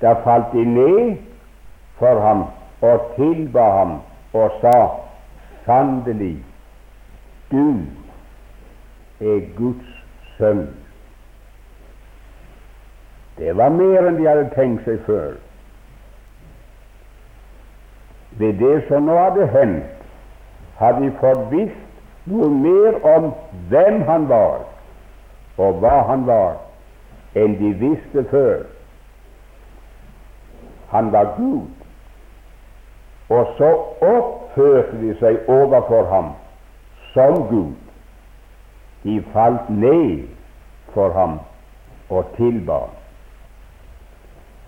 [0.00, 1.16] Da falt de ned
[1.98, 2.44] for ham
[2.84, 3.92] og tilba ham
[4.32, 4.76] og sa
[5.64, 6.36] sannelig,
[7.50, 7.66] du
[9.20, 9.92] er Guds
[10.38, 10.66] sønn.
[13.38, 15.36] Det var mer enn de hadde tenkt seg før.
[18.38, 20.04] Ved det som nå hadde hendt,
[20.78, 23.30] hadde de fått visst noe mer om
[23.70, 24.64] hvem han var,
[25.58, 26.58] og hva han var,
[27.38, 28.66] enn de visste før.
[30.94, 31.73] Han var Gud.
[33.28, 36.32] Og så oppførte de seg overfor ham
[37.12, 37.72] som Gud.
[39.04, 40.28] De falt ned
[40.92, 41.38] for ham
[42.10, 42.78] og tilba.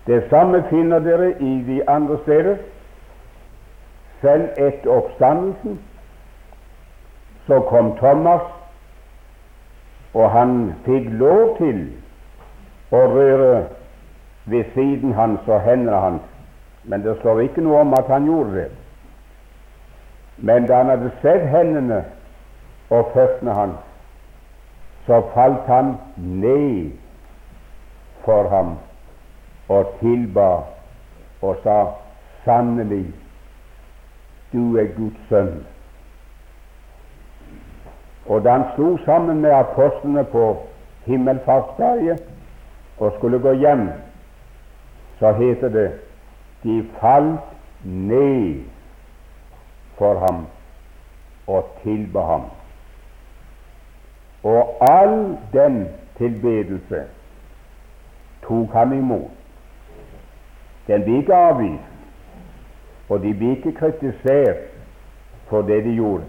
[0.07, 2.57] Det samme finner dere i de andre steder.
[4.21, 5.79] Selv etter oppstandelsen
[7.47, 8.41] så kom Thomas,
[10.13, 11.83] og han fikk lov til
[12.91, 13.51] å røre
[14.45, 16.36] ved siden hans og hendene hans,
[16.87, 18.67] men det står ikke noe om at han gjorde det.
[20.37, 22.03] Men da han hadde sett hendene
[22.89, 23.83] og føttene hans,
[25.07, 26.91] så falt han ned
[28.25, 28.75] for ham
[29.67, 30.47] og tilba
[31.41, 31.77] og sa
[32.45, 33.05] sannelig,
[34.53, 35.65] du er Guds sønn.
[38.27, 40.47] Og da han slo sammen med apostlene på
[41.05, 42.19] himmelfartsdagen
[42.97, 43.89] og skulle gå hjem,
[45.19, 45.87] så heter det
[46.63, 47.39] de falt
[47.83, 48.63] ned
[49.97, 50.45] for ham
[51.47, 52.41] og tilba ham.
[54.43, 57.03] Og all den tilbedelse
[58.47, 59.31] tok han imot.
[60.87, 61.83] Den blir ikke avvist,
[63.09, 64.57] og de blir ikke kritisert
[65.47, 66.23] for det de gjorde.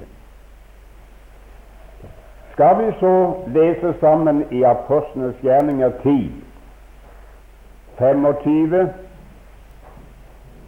[2.52, 6.32] Skal vi så lese sammen i Apostlenes gjerninger 10,
[7.98, 8.88] 25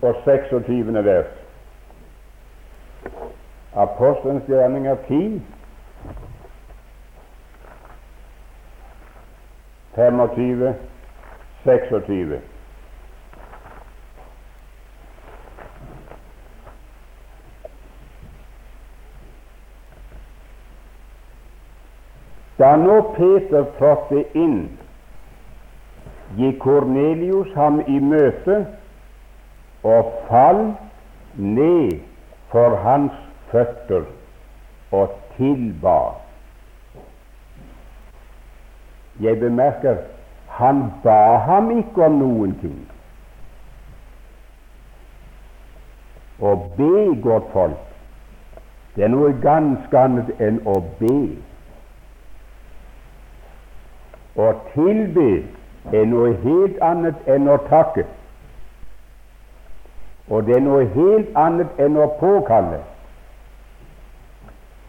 [0.03, 1.05] og 26.
[1.05, 1.27] vers.
[3.77, 5.43] Apostelens gjerninger 10,
[9.95, 10.75] 25,
[11.65, 12.41] 26.
[22.59, 24.59] Da nå Peter trådte inn,
[26.37, 28.67] gikk Kornelius ham i møte
[29.83, 30.77] og falt
[31.35, 32.01] ned
[32.53, 33.13] for hans
[33.51, 34.05] føtter
[34.93, 35.99] og tilba.
[39.21, 39.97] Jeg bemerker
[40.61, 42.81] han ba ham ikke om noen ting.
[46.41, 46.91] Å be,
[47.23, 47.87] godt folk,
[48.97, 51.17] det er noe ganske annet enn å be.
[54.41, 55.29] Å tilbe
[55.93, 58.07] er noe helt annet enn å takke.
[60.31, 62.79] Og det er noe helt annet enn å påkalle.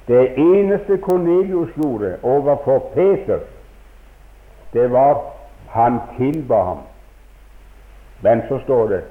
[0.07, 3.39] Det eneste Kornelius gjorde overfor Peter,
[4.73, 5.23] det var
[5.73, 6.83] han tilba ham.
[8.21, 9.01] Men så står det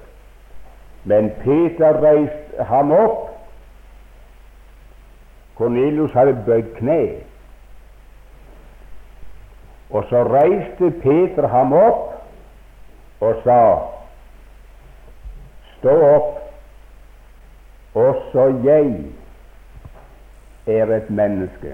[1.05, 3.31] Men Peter reiste ham opp.
[5.57, 7.01] Kornelius hadde bøyd kne.
[9.91, 12.13] Og så reiste Peter ham opp
[13.21, 13.63] og sa,
[15.81, 16.41] Stå opp,
[17.97, 19.05] også jeg
[20.67, 21.73] er et menneske.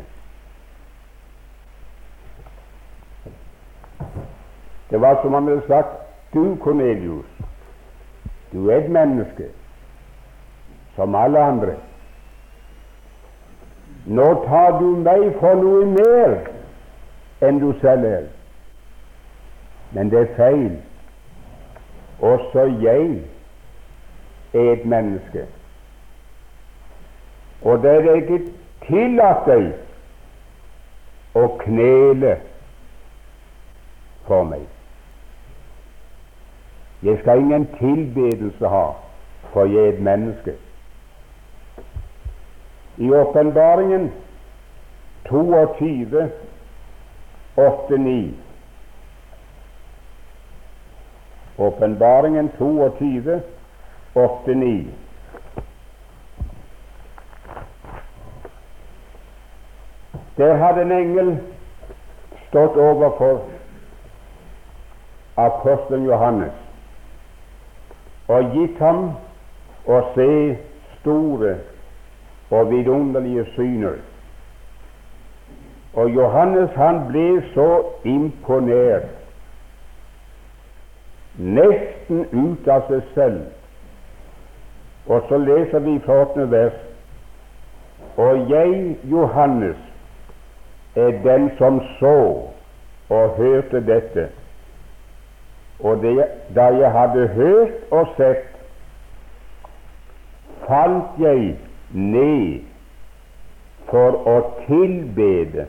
[4.90, 5.98] Det var som han hadde sagt,
[6.34, 7.26] du Kornelius,
[8.52, 9.50] du er et menneske
[10.94, 11.74] som alle andre.
[14.06, 16.36] Nå tar du meg for noe mer
[17.42, 18.28] enn du selv er.
[19.90, 20.76] Men det er feil.
[22.22, 23.24] Også jeg
[24.56, 25.46] er et menneske.
[27.62, 28.40] Og det er ikke
[28.86, 29.66] tillatt deg
[31.36, 32.36] å knele
[34.28, 34.64] for meg.
[37.04, 38.86] Jeg skal ingen tilbedelse ha,
[39.52, 40.56] for jeg er et menneske.
[42.96, 44.08] I åpenbaringen
[45.28, 46.30] 22,
[47.56, 48.32] 8-9
[51.58, 53.40] Åpenbaringen 22,
[54.16, 54.84] 8-9
[60.36, 61.38] Der hadde en engel
[62.48, 63.42] stått overfor
[65.36, 66.52] apostelen Johannes
[68.28, 69.02] og gitt ham
[69.86, 70.28] å se
[70.98, 71.54] store
[72.50, 74.00] og vidunderlige syner.
[75.96, 77.68] Og Johannes han ble så
[78.04, 79.06] imponert,
[81.38, 83.44] nesten ut av seg selv.
[85.06, 86.72] Og så leser vi fra åttende vers
[88.16, 89.76] Og jeg, Johannes,
[90.96, 92.48] er den som så
[93.08, 94.28] og hørte dette.
[95.80, 98.46] Og det, da jeg hadde hørt og sett,
[100.66, 101.56] falt jeg
[101.92, 102.64] ned
[103.90, 104.36] for å
[104.66, 105.66] tilbede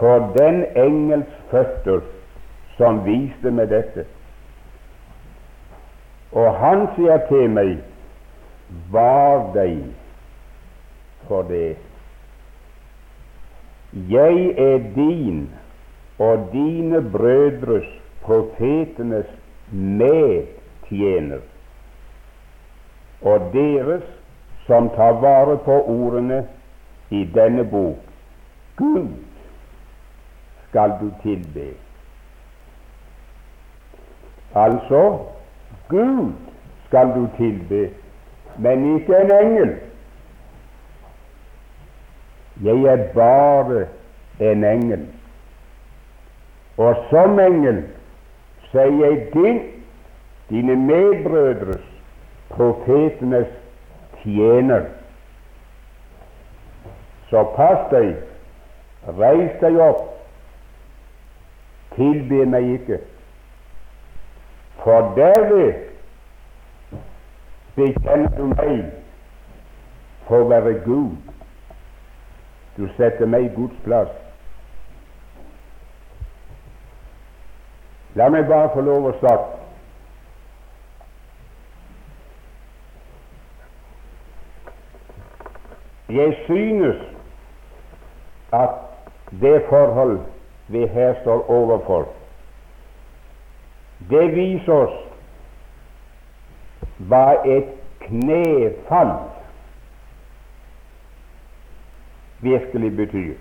[0.00, 2.02] for den engels føtter
[2.76, 4.04] som viste meg dette.
[6.32, 7.78] Og han sier til meg,
[8.90, 9.82] var deg
[11.28, 11.76] for det.
[13.92, 15.50] Jeg er din
[16.18, 17.88] og dine brødres
[18.22, 19.26] profetenes
[19.72, 21.40] medtjener,
[23.22, 24.02] og deres
[24.66, 26.44] som tar vare på ordene
[27.10, 27.98] i denne bok.
[28.76, 29.08] Gud
[30.68, 31.70] skal du tilbe.
[34.54, 35.18] Altså
[35.88, 36.32] Gud
[36.86, 37.90] skal du tilbe,
[38.60, 39.70] men ikke en engel.
[42.62, 43.86] Jeg er bare
[44.40, 45.06] en engel.
[46.76, 47.82] Og som engel
[48.70, 49.60] sier jeg din,
[50.50, 51.84] dine medbrødres,
[52.50, 53.48] profetenes
[54.22, 54.90] tjener.
[57.30, 58.12] Så pass deg,
[59.18, 60.08] reis deg opp,
[61.96, 63.00] tilbe meg ikke,
[64.82, 65.89] for derved
[67.80, 68.80] bekjenner du meg
[70.28, 71.16] for å være Gud.
[72.76, 74.12] Du setter meg i Guds plass.
[78.18, 79.56] La meg bare få lov å sagt
[86.10, 86.96] Jeg synes
[88.52, 88.72] at
[89.40, 90.16] det forhold
[90.74, 92.08] vi her står overfor,
[94.10, 94.96] det viser oss
[97.08, 97.68] hva et
[98.00, 99.12] knefall
[102.40, 103.34] virkelig betyr.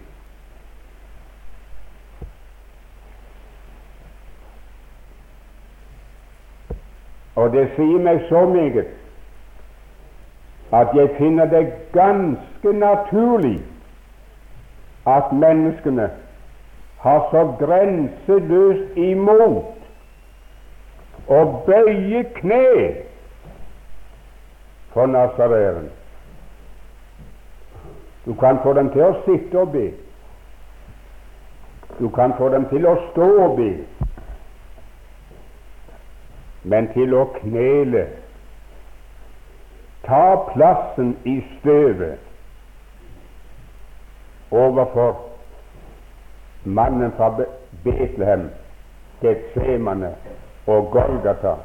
[7.36, 8.88] Og det sier meg så meget
[10.76, 13.62] at jeg finner det ganske naturlig
[15.07, 16.10] at menneskene
[16.99, 19.78] har så grenseløst imot
[21.32, 22.66] å bøye kne
[24.94, 25.90] for Nasareeren.
[28.26, 29.88] Du kan få dem til å sitte og be.
[32.00, 33.72] Du kan få dem til å stå og be
[36.64, 38.06] men til å knele,
[40.04, 42.20] ta plassen i støvet
[44.52, 45.16] overfor
[46.66, 47.30] mannen fra
[47.84, 48.50] Betlehem,
[49.22, 50.14] Getsemane
[50.68, 51.56] og Golgata,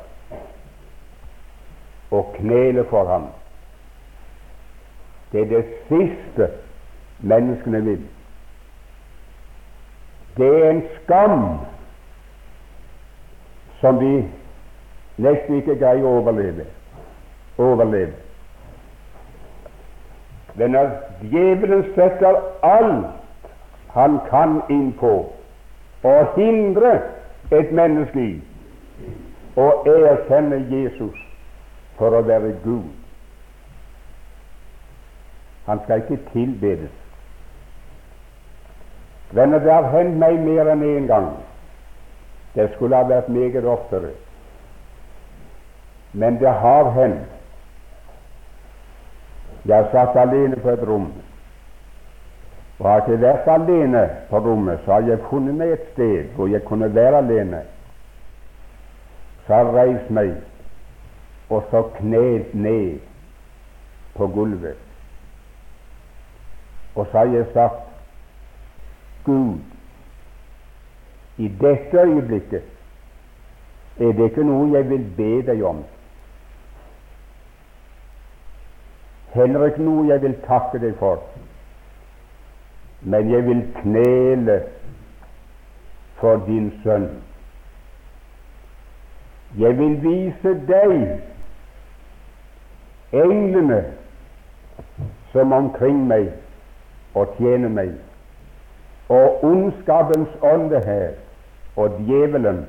[2.15, 3.27] og knele for ham.
[5.33, 6.49] Det er det siste
[7.21, 8.03] menneskene vil.
[10.37, 11.59] Det er en skam
[13.81, 14.13] som de
[15.17, 16.67] nesten ikke greier å overleve.
[17.59, 18.15] overleve.
[20.55, 20.91] Men når
[21.31, 23.07] djevelen setter alt
[23.95, 25.13] han kan inn på
[26.03, 26.97] å hindre
[27.55, 28.33] et menneske i
[29.59, 31.19] å erkjenne Jesus
[31.99, 32.91] for å være Gud
[35.65, 36.93] Han skal ikke tilbedes.
[39.33, 41.29] Venner, det har hendt meg mer enn én en gang.
[42.55, 44.13] Det skulle ha vært meget oftere.
[46.13, 47.33] Men det har hendt.
[49.65, 51.07] Jeg satt alene på et rom,
[52.79, 56.51] og har ikke vært alene på rommet, så har jeg funnet meg et sted hvor
[56.53, 57.63] jeg kunne være alene.
[59.47, 60.35] Så har jeg reist meg
[61.49, 62.99] og så knelt ned
[64.15, 64.77] på gulvet.
[66.95, 67.81] Og så har jeg sagt
[69.25, 69.59] Gud,
[71.37, 72.63] i dette øyeblikket
[73.99, 75.85] er det ikke noe jeg vil be deg om.
[79.35, 81.23] Heller ikke noe jeg vil takke deg for.
[83.03, 84.61] Men jeg vil knele
[86.21, 87.09] for din sønn.
[89.59, 90.95] Jeg vil vise deg
[93.23, 93.85] englene
[95.33, 96.31] som omkring meg
[97.15, 97.95] og tjener meg,
[99.09, 101.15] og ondskapens ånde her
[101.77, 102.65] og djevelen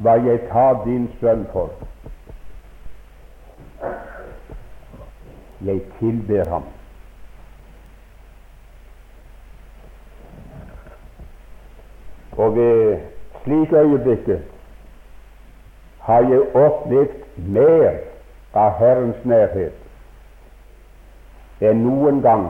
[0.00, 1.72] hva jeg tar din sønn for.
[5.60, 6.68] Jeg tilber ham.
[12.40, 13.00] Og ved
[13.42, 14.40] slike øyeblikket
[16.00, 18.09] har jeg opplevd mer
[18.54, 19.76] av Herrens nærhet
[21.60, 22.46] enn noen gang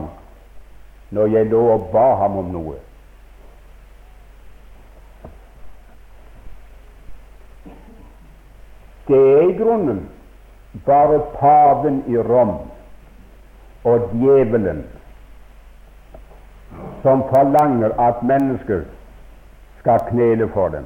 [1.11, 2.77] når jeg lå og ba ham om noe.
[9.11, 10.05] Det er i grunnen
[10.87, 12.53] bare paven i Rom
[13.83, 14.85] og djevelen
[17.01, 18.85] som forlanger at mennesker
[19.81, 20.85] skal knele for dem,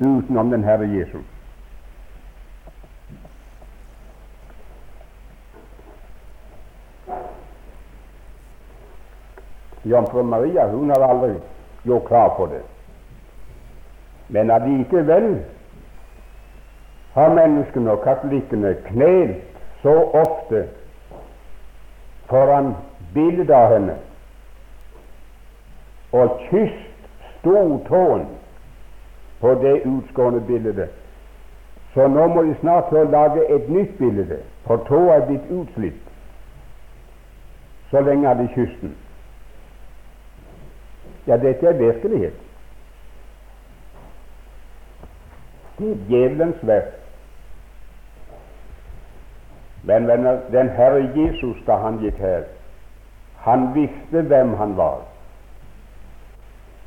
[0.00, 1.39] utenom den Herre Jesus.
[9.84, 11.34] Jomfru Maria hun har aldri
[11.82, 12.62] gjort klar på det.
[14.28, 15.38] Men allikevel
[17.14, 19.42] har menneskene og katolikkene knelt
[19.82, 20.66] så ofte
[22.30, 22.74] foran
[23.14, 23.96] bildet av henne
[26.12, 28.26] og kysst stortåen
[29.40, 30.88] på det utskårne bildet.
[31.94, 36.02] Så nå må de snart få lage et nytt bilde, for tåa er blitt utslitt.
[37.90, 38.92] Så lenge har de kysten.
[41.26, 42.34] Ja, dette er virkelighet.
[45.78, 46.96] Det er djevelens verk.
[49.82, 50.08] Men
[50.52, 52.42] den Herre Jesus, da han gikk her,
[53.36, 55.00] han visste hvem han var.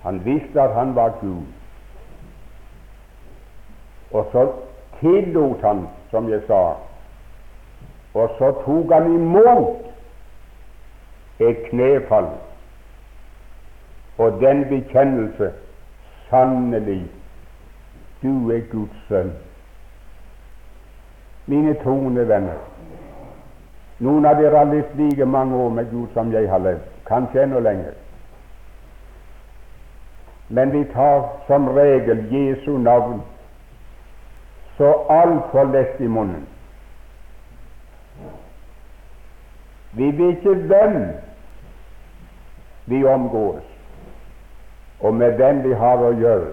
[0.04, 1.46] Han visste at han var Gud.
[4.12, 4.52] Og så
[5.00, 6.76] tillot han, som jeg sa,
[8.14, 9.80] og så tok han imot
[11.40, 12.28] et knefall
[14.18, 15.52] og den bekjennelse
[16.30, 17.12] sannelig,
[18.24, 19.34] du er Guds sønn.
[21.46, 22.62] Mine troende venner,
[24.00, 27.44] noen av dere har levd like mange år med Gud som jeg har levd, kanskje
[27.44, 27.94] enda lenger.
[30.50, 33.22] Men vi tar som regel Jesu navn
[34.78, 36.48] så altfor lett i munnen.
[39.94, 40.98] Vi vet ikke hvem
[42.86, 43.73] vi omgås,
[45.04, 46.52] og med hvem vi har å gjøre.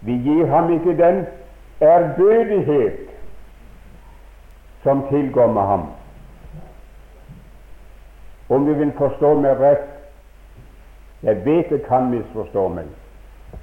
[0.00, 1.26] Vi gir ham ikke den
[1.80, 3.10] ærbødighet
[4.82, 5.86] som tilgår med ham.
[8.48, 9.86] Om vi vil forstå meg rett
[11.20, 12.86] Jeg vet det kan misforstå meg,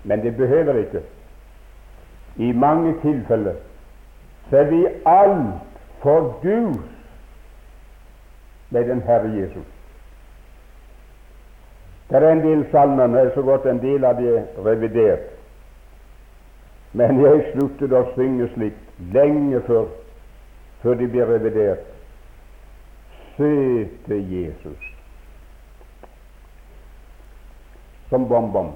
[0.03, 0.99] men det behøver ikke.
[2.37, 3.55] I mange tilfeller
[4.49, 6.77] så er vi altfor dus
[8.69, 9.76] med den Herre Jesus.
[12.09, 15.33] Det er en del salmer, men så godt en del av de er revidert.
[16.95, 19.89] Men jeg sluttet å synge slikt lenge før,
[20.81, 21.83] før de ble revidert.
[23.35, 24.87] Søte Jesus.
[28.09, 28.71] Som bom-bom.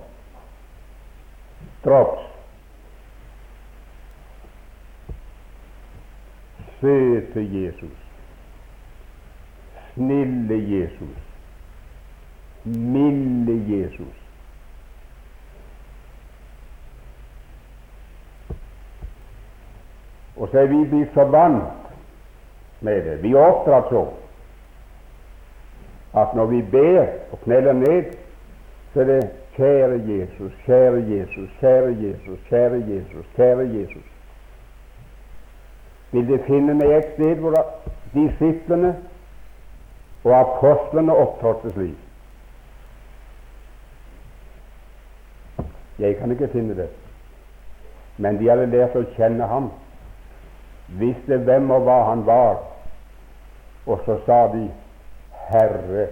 [1.86, 2.28] Drops.
[6.82, 7.98] Søte Jesus.
[9.96, 11.31] Snille Jesus.
[12.64, 14.18] Milde Jesus.
[20.36, 21.64] Og så er vi blitt så vant
[22.82, 23.24] med det.
[23.24, 24.08] Vi er oppdratt så
[26.18, 28.04] at når vi ber og kneller ned,
[28.94, 34.08] så er det kjære Jesus, kjære Jesus, kjære Jesus, kjære Jesus, kjære Jesus.
[36.12, 37.56] Vil De finne meg et sted hvor
[38.14, 38.96] disiplene
[40.24, 42.11] og apostlene opptrådte slik?
[46.02, 46.90] Jeg kan ikke finne det.
[48.18, 49.70] Men de hadde lært å kjenne ham
[51.00, 52.58] visste hvem og hva han var,
[53.86, 54.66] og så sa de
[55.52, 56.08] Herre.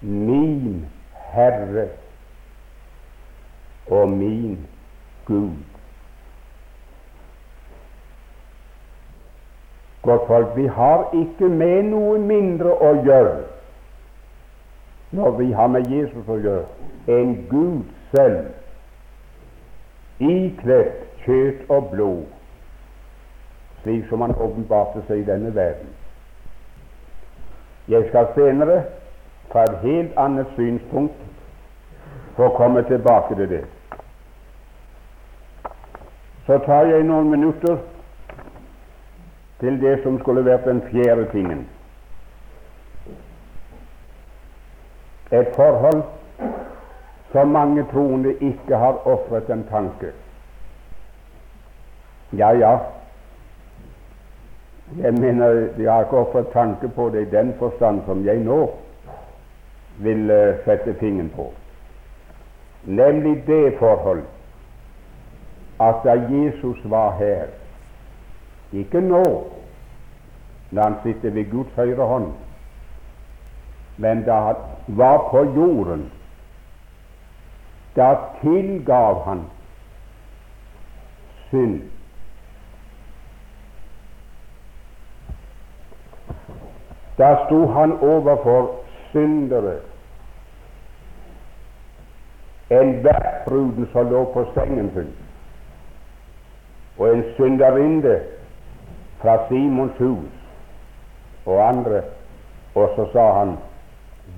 [0.00, 0.84] Min
[1.32, 1.88] Herre
[3.88, 4.66] og min
[5.26, 5.56] Gud.
[10.02, 13.57] godt vi har ikke med noe mindre å gjøre
[15.10, 16.64] når vi har med Jesus å gjøre,
[17.08, 18.50] en Gud selv,
[20.20, 20.92] ikledd
[21.24, 22.26] kjøtt og blod,
[23.82, 25.88] slik som han åpenbarte seg i denne verden.
[27.88, 28.82] Jeg skal senere
[29.52, 31.16] fra et helt annet synspunkt
[32.36, 33.64] få komme tilbake til det.
[36.46, 37.80] Så tar jeg noen minutter
[39.60, 41.66] til det som skulle vært den fjerde tingen.
[45.32, 46.02] Et forhold
[47.32, 50.12] som mange troende ikke har ofret en tanke.
[52.32, 52.78] Ja, ja,
[54.96, 58.70] jeg mener de har ikke ofret tanke på det i den forstand som jeg nå
[59.98, 61.52] vil uh, sette fingeren på,
[62.84, 64.22] nemlig det forhold
[65.80, 67.46] at da Jesus var her,
[68.72, 69.24] ikke nå
[70.70, 72.32] når han sitter ved Guds høyre hånd,
[73.98, 74.54] men da han
[74.86, 76.12] var på jorden,
[77.96, 79.44] da tilgav han
[81.50, 81.82] synd.
[87.18, 88.70] Da sto han overfor
[89.10, 89.76] syndere.
[92.70, 93.06] En
[93.46, 95.14] bruden som lå på sengen sin,
[96.98, 98.20] og en synderinne
[99.20, 100.30] fra Simons hus
[101.46, 102.02] og andre.
[102.74, 103.56] Og så sa han,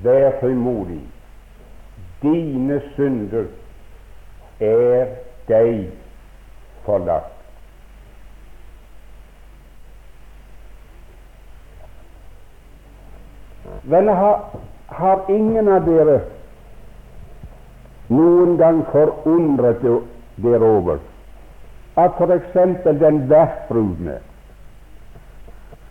[0.05, 1.03] vær frimodig,
[2.23, 3.49] dine synder
[4.61, 5.15] er
[5.49, 5.91] deg
[6.85, 7.37] forlatt.
[13.83, 14.41] Venner, har,
[14.87, 16.19] har ingen av dere
[18.11, 19.85] noen gang forundret
[20.43, 20.99] dere over
[22.01, 22.57] at f.eks.
[23.01, 24.19] den vertbrudne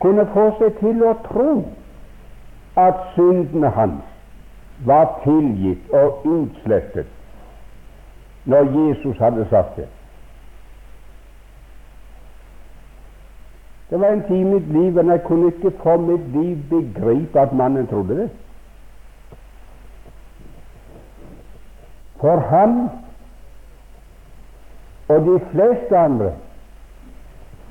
[0.03, 1.53] kunne få seg til å tro
[2.88, 4.04] at syndene hans
[4.86, 7.08] var tilgitt og utslettet
[8.46, 9.88] når Jesus hadde sagt det.
[13.90, 17.40] Det var en tid i mitt liv men jeg kunne ikke for mitt liv begripe
[17.40, 18.30] at mannen trodde det.
[22.20, 22.90] For han
[25.08, 26.32] og de fleste andre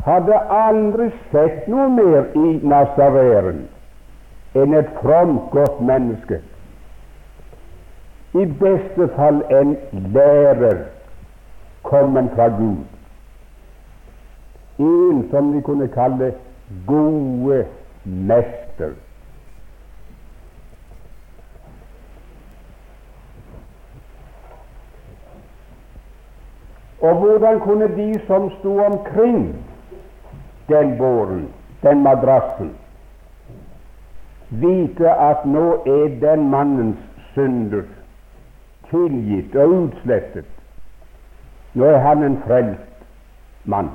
[0.05, 3.67] hadde aldri sett noe mer i Nasareeren
[4.63, 6.41] enn et fromt, godt menneske.
[8.35, 9.77] I beste fall en
[10.15, 10.85] lærer
[11.83, 12.85] kommet fra Gud.
[14.79, 16.35] En som vi kunne kalle
[16.87, 17.67] gode
[18.05, 18.93] mester.
[27.01, 29.57] Og hvordan kunne de som sto omkring
[30.69, 31.49] den båren,
[31.83, 32.78] den madrassen.
[34.51, 36.99] Vite at nå er den mannens
[37.34, 37.84] synder
[38.90, 40.49] tilgitt og utslettet.
[41.74, 43.05] Nå er han en frelst
[43.64, 43.90] mann.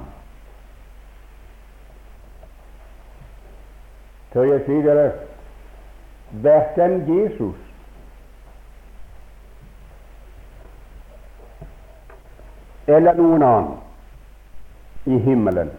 [4.33, 5.11] Tør jeg si dere,
[6.45, 7.57] verken Jesus
[12.87, 15.69] eller noen annen i himmelen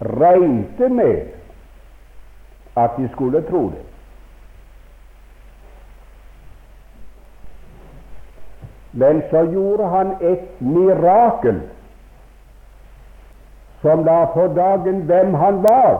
[0.00, 1.37] regnte med
[2.84, 3.84] at de skulle tro det.
[8.92, 11.60] Men så gjorde han et mirakel
[13.82, 15.98] som la for dagen hvem han var.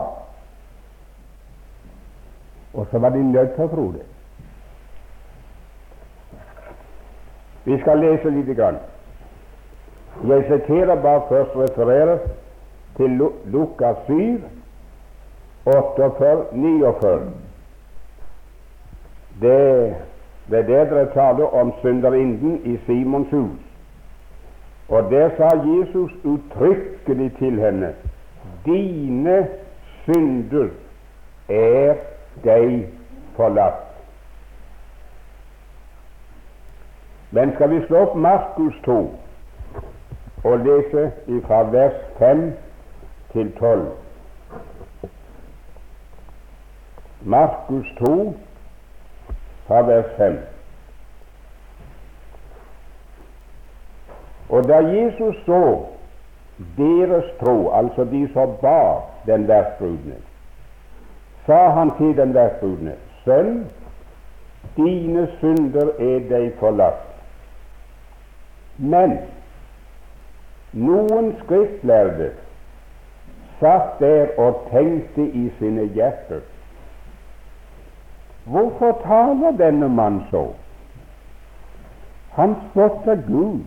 [2.73, 4.05] Og så var de nødt til å tro det.
[7.63, 8.77] Vi skal lese lite grann.
[10.27, 12.17] Jeg siterer bare først refererer
[12.97, 14.41] til Lukas 7,
[15.65, 17.31] 48, 49.
[19.41, 19.95] Det,
[20.51, 23.59] er det dere taler om synderinden i Simons hus.
[24.89, 27.93] Og der sa Jesus uttrykkelig til henne
[28.65, 29.47] Dine
[30.03, 30.67] synder
[31.49, 31.95] er
[32.43, 32.87] deg
[33.35, 33.85] forlatt.
[37.31, 38.97] Men skal vi slå opp Markus 2
[40.43, 41.11] og lese
[41.47, 42.53] fra vers 5
[43.33, 43.87] til 12.
[47.21, 48.33] Markus 2,
[49.67, 50.37] fra vers 5.
[54.49, 55.85] Og da Jesus så
[56.77, 60.15] deres tro, altså de som bar den vertsbrudne,
[61.45, 63.65] sa han til den vertsbrudne, Sønn,
[64.77, 67.03] dine synder er deg forlatt.
[68.77, 69.17] Men
[70.71, 72.31] noen skriftlærde
[73.59, 76.45] satt der og tenkte i sine hjerter
[78.49, 80.53] Hvorfor taler denne mann så?
[82.31, 83.59] Han spotter Gud.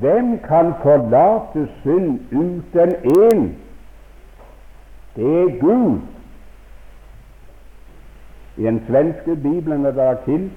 [0.00, 3.48] Hvem kan forlate synd uten én?
[5.16, 6.00] Det er Gud.
[8.56, 10.50] I den svenske bibelen er det til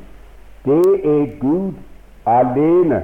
[0.66, 1.74] det er Gud
[2.26, 3.04] alene.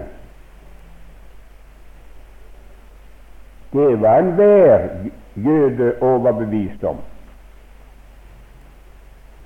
[3.73, 4.87] Det var enhver
[5.35, 6.97] jøde overbevist om.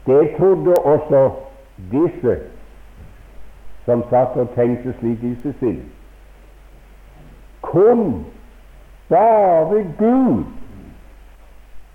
[0.08, 1.32] Det trodde også
[1.92, 2.40] disse
[3.86, 5.82] som satt og tenkte slik i sitt sinn.
[7.64, 8.26] Kun
[9.10, 10.44] bare Gud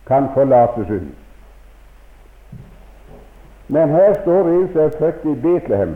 [0.08, 1.10] kan forlate synd.
[3.68, 5.94] Men her står en som er født i Betlehem,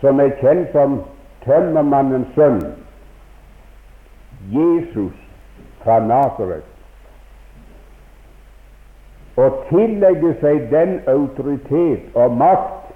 [0.00, 0.98] som er kjent som
[1.44, 2.60] tømmermannens sønn,
[4.52, 5.16] Jesus
[5.84, 6.71] fra Nasaret,
[9.42, 12.92] og tillegge seg den autoritet og makt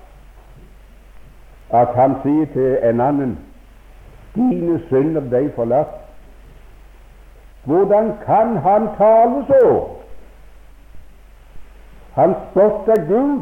[1.74, 3.32] at han sier til en annen
[4.36, 5.96] dine synder deg forlatt.
[7.66, 9.66] Hvordan kan han tale så?
[12.14, 13.40] Han spotter Gud.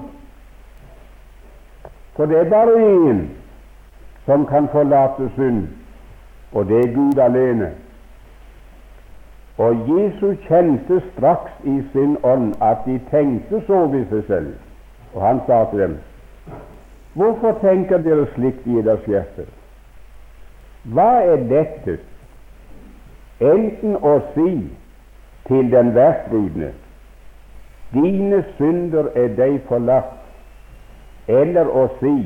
[2.16, 2.74] For det er bare
[3.10, 3.24] én
[4.24, 5.66] som kan forlate synd,
[6.52, 7.72] og det er Gud alene.
[9.58, 14.54] Og Jesus kjente straks i sin ånd at de tenkte så ved seg selv,
[15.14, 15.98] og han sa til dem
[17.14, 19.46] Hvorfor tenker dere slikt i deres hjerter?
[20.82, 21.98] Hva er dette?
[23.40, 24.50] enten å si
[25.48, 26.72] til den vertbrudne
[27.94, 30.16] Dine synder er deg forlatt,
[31.30, 32.16] eller å si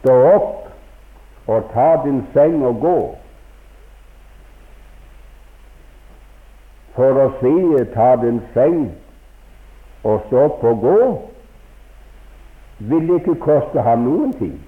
[0.00, 2.98] Stå opp og ta din seng og gå.
[6.94, 8.84] For å si ta din seng
[10.04, 10.98] og stå opp og gå,
[12.78, 14.58] ville ikke koste ham noen ting.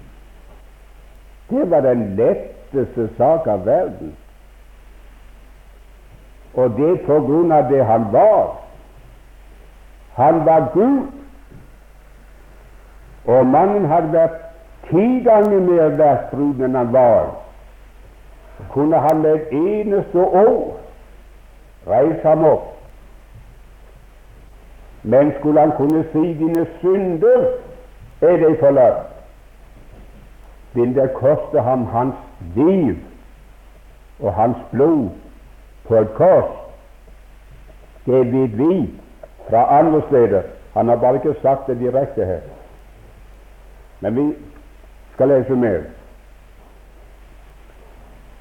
[1.50, 4.14] Det var den letteste sak av verden.
[6.56, 8.56] Og det på grunn av det han var.
[10.16, 11.12] Han var Gud.
[13.26, 14.42] Og mannen hadde vært
[14.88, 17.30] ti ganger mer vertsbrud enn han var.
[18.72, 20.75] Kunne han med et eneste ord
[21.86, 22.72] reise ham opp.
[25.02, 27.44] Men skulle han kunne si dine synder
[28.20, 29.12] er deg forlatt,
[30.74, 32.14] vil det koste ham hans
[32.56, 32.96] liv
[34.20, 35.08] og hans blod
[35.88, 36.50] på et kors.
[38.06, 38.72] Det vet vi
[39.48, 40.42] fra andre steder.
[40.74, 42.40] Han har bare ikke sagt det direkte her.
[44.00, 44.34] Men vi
[45.14, 45.86] skal lese mer.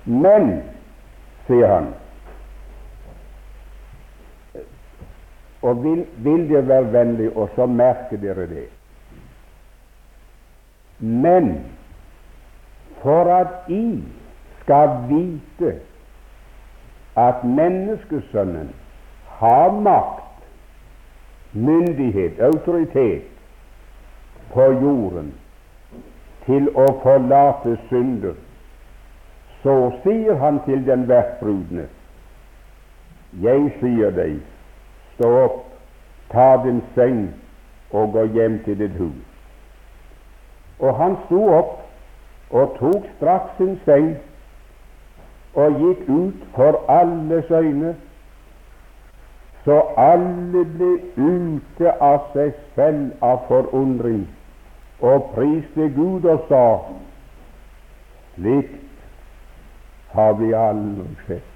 [0.05, 0.63] Men,
[1.47, 1.93] sier han,
[5.65, 8.67] og vil, vil dere være vennlig, og så merker dere det.
[10.99, 11.65] Men
[13.01, 14.03] for at I
[14.61, 15.79] skal vite
[17.17, 18.69] at menneskesønnen
[19.39, 20.21] har makt,
[21.53, 23.23] myndighet, autoritet
[24.53, 25.33] på jorden
[26.45, 28.35] til å forlate synder,
[29.63, 31.87] så sier han til den vertbrudne
[33.41, 34.37] Jeg sier deg,
[35.15, 35.57] stå opp,
[36.31, 37.33] ta din seng
[37.91, 39.23] og gå hjem til ditt hus.
[40.79, 41.75] Og han sto opp
[42.51, 44.15] og tok straks sin seng
[45.55, 47.95] og gikk ut for alles øyne,
[49.65, 54.27] så alle ble ute av seg selv av forundring
[55.01, 56.65] og priste Gud og sa
[58.35, 58.81] slikt
[60.13, 61.54] har vi aldri sett.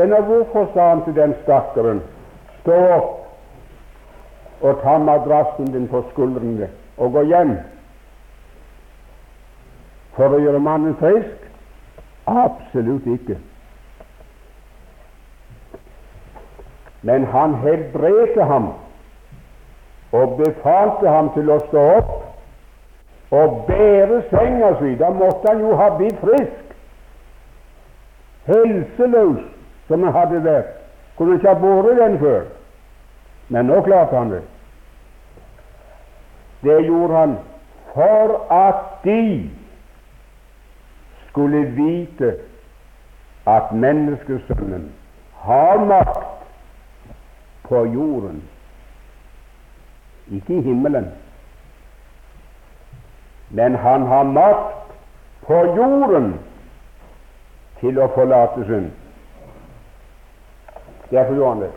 [0.00, 1.98] Men hvorfor sa han til den stakkaren
[2.60, 7.52] stå opp og ta madrassen din på skuldrene og gå hjem
[10.16, 11.44] for å gjøre mannen frisk?
[12.24, 13.36] Absolutt ikke.
[17.04, 18.72] Men han helbredte ham
[20.16, 24.96] og befalte ham til å stå opp og bære senga si.
[24.96, 26.76] Da måtte han jo ha blitt frisk.
[28.48, 29.59] Helseløs
[29.90, 30.74] som han hadde vært.
[31.18, 32.44] Kunne ikke ha båret den før.
[33.50, 34.42] Men nå klarte han det.
[36.62, 37.34] Det gjorde han
[37.94, 39.50] for at de
[41.28, 42.34] skulle vite
[43.50, 44.92] at menneskesønnen
[45.42, 46.46] har makt
[47.66, 48.42] på jorden,
[50.30, 51.08] ikke i himmelen,
[53.50, 54.94] men han har makt
[55.46, 56.34] på jorden
[57.80, 58.90] til å forlate synd.
[61.10, 61.70] Derfor gjorde han det.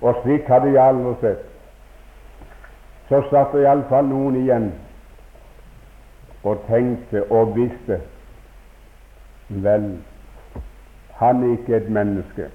[0.00, 1.46] Og slik hadde jeg aldri sett.
[3.08, 4.68] Så satt det iallfall noen igjen
[6.46, 8.00] og tenkte og visste
[9.48, 9.84] Vel,
[11.20, 12.48] han er ikke et menneske.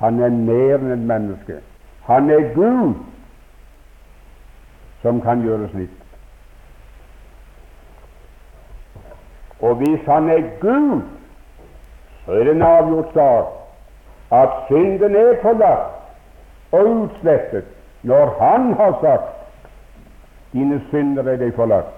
[0.00, 1.58] Han er mer enn et menneske.
[2.08, 2.94] Han er Gud
[5.02, 5.98] som kan gjøre slikt.
[9.60, 11.02] Og hvis han er Gud,
[12.24, 13.44] så er det en avgjort sak
[14.32, 17.64] at synden er forlatt og utslettet
[18.02, 19.42] når han har sagt
[20.52, 21.92] dine synder er deg forlatt.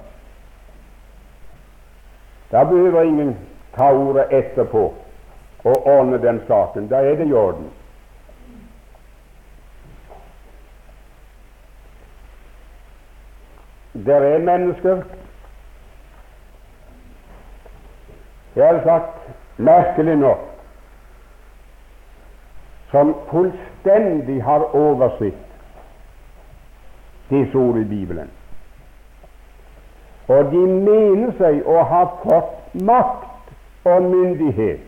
[2.53, 3.37] Da behøver ingen
[3.77, 4.85] ta ordet etterpå
[5.65, 6.89] og ordne den saken.
[6.89, 7.71] Da er det i orden.
[13.95, 15.03] Det er mennesker
[18.57, 19.24] Jeg har sagt
[19.57, 20.51] merkelig nok
[22.91, 25.37] som fullstendig har oversikt
[27.31, 28.31] disse ord i Bibelen.
[30.29, 33.51] Og de mener seg å ha fått makt
[33.91, 34.87] og myndighet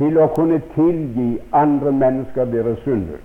[0.00, 3.22] til å kunne tilgi andre mennesker deres synder.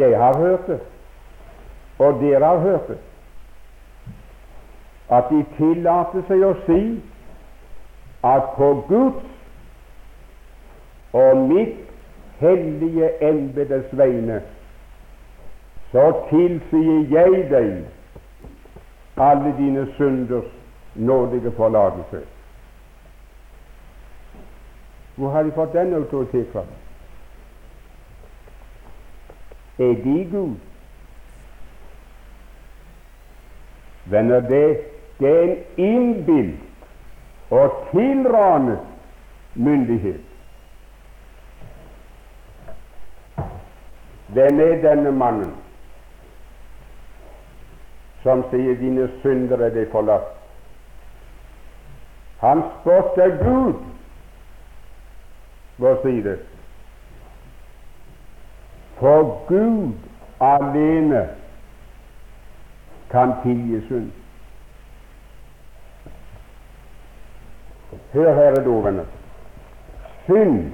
[0.00, 0.80] Jeg har hørt det,
[1.98, 2.98] og dere har hørt det,
[5.12, 6.82] at de tillater seg å si
[8.24, 9.24] at på Guds
[11.12, 11.80] og mitt
[12.40, 14.40] hellige embetes vegne
[15.92, 20.48] så tilsier jeg deg alle dine synders
[20.94, 22.22] nådige forlatelse.
[25.16, 26.64] Hvor har de fått den autoritet fra?
[29.78, 30.56] Er de Gud?
[34.04, 34.78] Venner, det,
[35.22, 36.60] det er en innbilt
[37.50, 38.78] og tilranet
[39.54, 40.20] myndighet.
[44.28, 45.52] Hvem er denne mannen
[48.22, 50.32] som sier 'dine syndere er deg forlatt'?
[52.40, 53.74] Han spotter Gud
[55.78, 56.38] ved side.
[58.98, 59.92] For Gud
[60.40, 61.28] alene
[63.10, 64.21] kan tilgi synd.
[68.12, 69.04] Hør her, venner.
[70.26, 70.72] Synd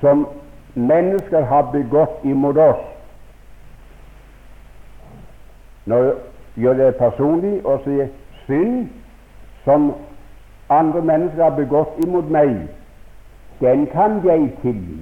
[0.00, 0.28] som
[0.74, 2.86] mennesker har begått imot oss
[5.86, 5.98] Nå
[6.56, 8.08] gjør det personlig og sier
[8.46, 8.88] synd
[9.64, 9.90] som
[10.70, 12.52] andre mennesker har begått imot meg,
[13.60, 15.00] den kan jeg tilgi.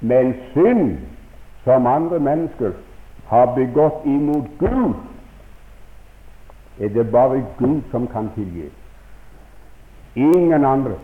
[0.00, 0.98] Men synd
[1.64, 2.76] som andre mennesker
[3.32, 4.94] har begått imot Gud,
[6.80, 8.70] er det bare Gud som kan tilgi.
[10.16, 10.94] Ingen andre.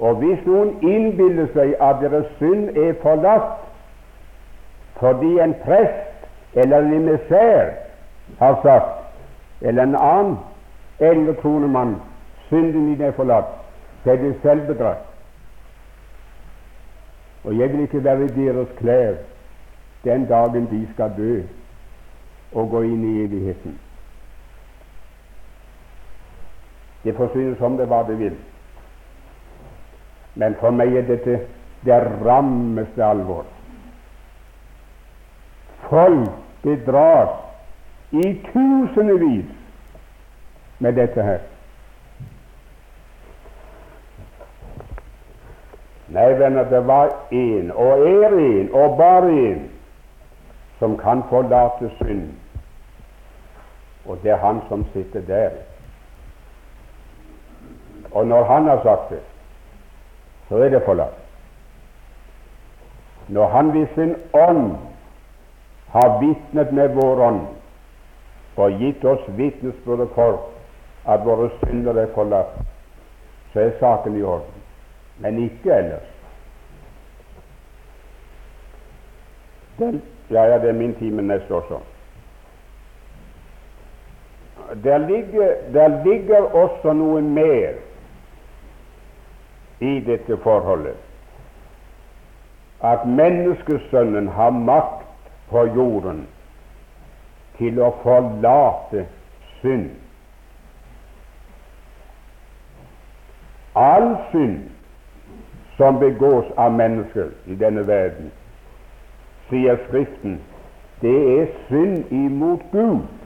[0.00, 3.66] Og hvis noen innbiller seg at deres synd er forlatt
[5.00, 7.70] fordi en prest eller en emissær
[8.38, 8.96] har sagt,
[9.60, 10.34] eller en annen
[11.00, 11.94] eldretroende mann,
[12.48, 13.54] synden din er forlatt,
[14.04, 14.96] så er det selvbedrag.
[17.44, 19.14] Og jeg vil ikke være i deres klær
[20.04, 21.40] den dagen de skal dø
[22.52, 23.78] og gå inn i evigheten.
[27.04, 28.36] Det får synes som det hva det vil.
[30.34, 31.38] Men for meg er dette
[31.84, 33.46] det rammeste alvor.
[35.88, 36.28] Folk
[36.62, 37.38] bedras
[38.10, 39.48] i tusenvis
[40.78, 41.40] med dette her.
[46.10, 49.60] Nei, venner, det var én, og er én, og bare én,
[50.78, 52.39] som kan forlate synd.
[54.06, 55.50] Og det er han som sitter der.
[58.12, 59.20] Og når han har sagt det,
[60.48, 61.16] så er det forlatt.
[63.28, 64.76] Når han ved sin ånd
[65.88, 67.40] har vitnet med vår ånd
[68.56, 70.40] og gitt oss vitnesbyrdet for
[71.08, 72.58] at våre synder er forlatt,
[73.52, 74.60] så er saken i orden
[75.20, 76.08] men ikke ellers.
[79.78, 81.78] Den, ja, ja, det er min time neste også.
[84.84, 87.72] Der ligger, der ligger også noe mer
[89.80, 90.96] i dette forholdet.
[92.80, 95.06] At menneskesønnen har makt
[95.50, 96.26] på jorden
[97.58, 99.04] til å forlate
[99.60, 99.90] synd.
[103.76, 104.70] All synd
[105.76, 108.32] som begås av mennesker i denne verden,
[109.50, 110.40] sier Skriften,
[111.00, 113.19] det er synd imot Gud.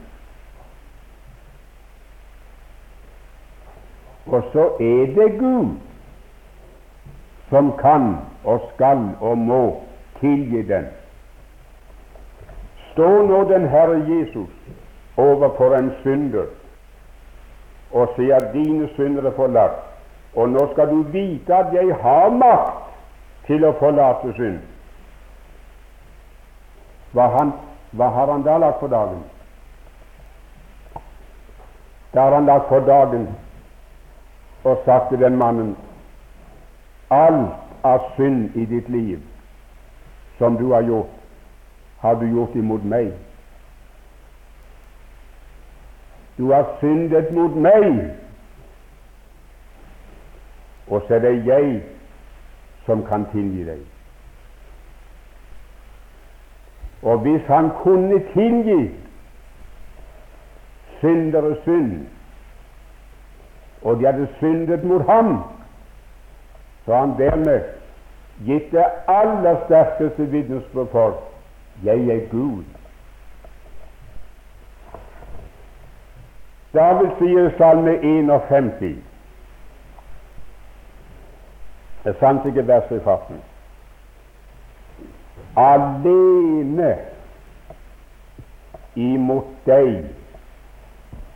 [4.25, 5.75] Og så er det Gud
[7.49, 9.81] som kan og skal og må
[10.19, 10.85] tilgi den.
[12.91, 14.49] Står nå den Herre Jesus
[15.17, 16.45] overfor en synder
[17.91, 19.77] og sier at dine synder er forlatt,
[20.35, 22.89] og nå skal du vite at jeg har makt
[23.47, 24.57] til å forlate synd.
[27.15, 27.53] Hva, han,
[27.95, 29.21] hva har han da lagt for dagen?
[32.11, 33.29] Da har han lagt for dagen
[34.65, 35.75] og sagt til den mannen
[37.13, 39.19] alt av synd i ditt liv
[40.37, 41.11] som du har gjort,
[42.01, 43.11] har du gjort imot meg.
[46.37, 47.85] Du har syndet mot meg,
[50.87, 51.69] og så er det jeg
[52.85, 53.85] som kan tilgi deg.
[57.05, 58.81] Og hvis han kunne tilgi
[60.99, 62.14] syndere synd,
[63.85, 65.43] og de hadde syndet mot ham,
[66.85, 67.61] så han dermed
[68.45, 71.21] gitt det aller sterkeste vitnesbyrd for
[71.83, 72.63] jeg er Gud.
[76.73, 78.97] David sier i Salme 51
[82.05, 83.39] Jeg fant ikke verset i farten.
[85.57, 86.91] Alene
[88.95, 90.03] imot deg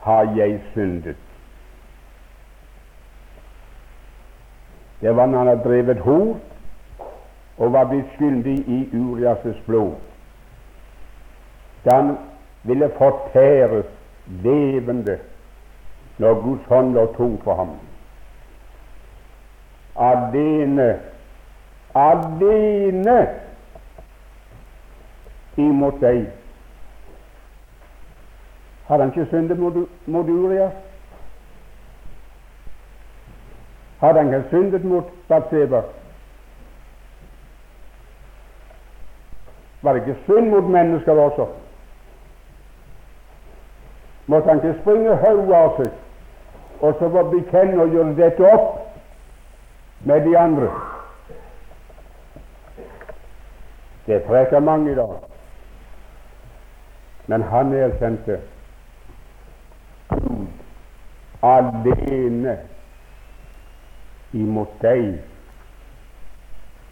[0.04, 1.29] har jeg syndet.
[5.02, 6.38] Det var når han hadde drevet hor
[7.58, 9.94] og var blitt skyldig i Urias' blod.
[11.86, 12.18] Da han
[12.64, 13.86] ville fortæres
[14.28, 15.20] levende
[16.18, 17.70] når Guds hånd lå tung for ham.
[19.96, 21.00] Alene,
[21.96, 23.28] alene
[25.58, 26.28] imot deg.
[28.88, 29.60] Hadde han ikke syndet
[30.08, 30.89] mot Urias?
[34.00, 35.82] Hadde han ikke syndet mot Batseba?
[39.82, 41.48] Var det ikke synd mot mennesker også?
[44.28, 45.90] Måtte han ikke springe hodet av seg
[46.80, 50.70] og så få bekjenne og gjøre dette opp med de andre?
[54.06, 55.18] Det preker mange i dag.
[57.28, 58.40] Men han erkjente
[60.10, 60.48] Gud
[61.42, 62.58] alene
[64.34, 65.20] imot deg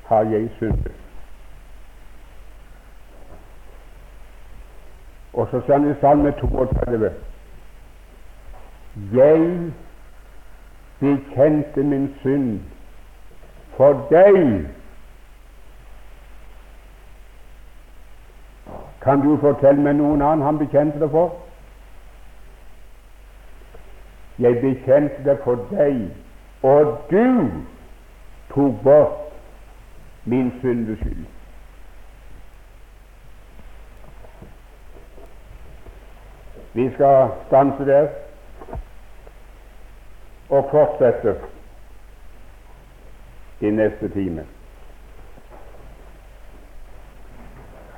[0.08, 0.92] har jeg syndet.
[5.34, 7.12] Og så sier han i Salme 32
[9.14, 9.74] Jeg
[11.00, 12.60] bekjente min synd
[13.78, 14.66] for deg.
[19.04, 21.36] Kan du fortelle meg noen annen han bekjente det for?
[24.42, 26.08] Jeg bekjente det for deg,
[26.64, 27.52] og du
[28.50, 29.34] tok bort
[30.26, 31.26] min syndeskyld.
[36.74, 38.08] Vi skal stanse der
[40.50, 41.36] og fortsette
[43.62, 44.46] i neste time.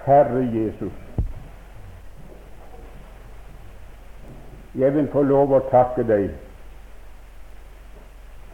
[0.05, 0.93] Herre Jesus,
[4.75, 6.29] jeg vil få lov å takke deg,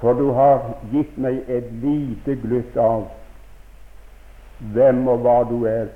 [0.06, 0.60] for du har
[0.92, 3.08] gitt meg et lite glutt av
[4.76, 5.88] hvem og hva du er.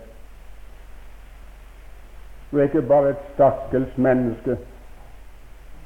[2.50, 4.56] Du er ikke bare et stakkels menneske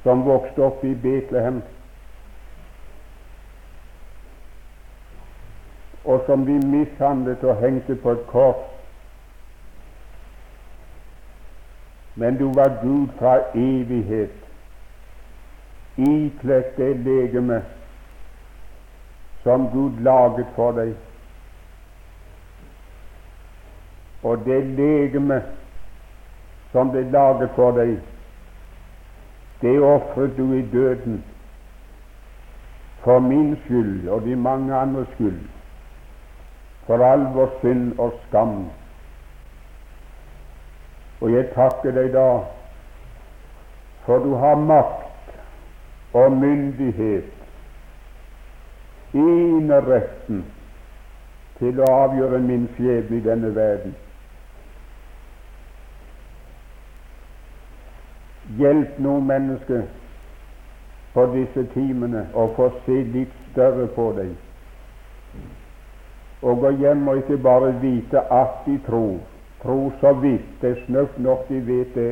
[0.06, 1.60] som vokste opp i Betlehem,
[6.08, 8.64] og som vi mishandlet og hengte på et kors.
[12.16, 14.44] Men du var Gud fra evighet,
[16.00, 17.64] ikledd det legeme
[19.44, 20.94] som Gud laget for deg.
[24.24, 25.42] Og det legeme
[26.72, 27.98] som ble laget for deg,
[29.60, 31.20] det ofret du i døden
[33.04, 35.38] for min skyld og de mange andres skyld,
[36.86, 38.56] for all vår synd og skam.
[41.20, 42.28] Og jeg takker deg da,
[44.08, 45.36] for du har makt
[46.16, 47.43] og myndighet,
[49.14, 50.44] eneretten
[51.58, 53.94] til å avgjøre min skjebne i denne verden.
[58.58, 59.84] Hjelp nå menneske
[61.14, 64.34] på disse timene å få se litt større på deg.
[66.44, 69.16] Og gå hjem og ikke bare vite at de tror.
[69.62, 70.44] Tro så vidt.
[70.60, 72.10] Det er snøft nok de vet det.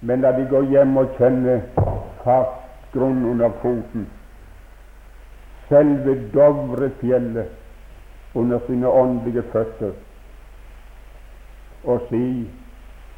[0.00, 1.58] Men la de gå hjem og kjenne
[2.22, 4.06] fast grunn under foten.
[5.68, 7.48] Selve Dovrefjellet
[8.34, 9.92] under sine åndelige føtter.
[11.84, 12.50] Og si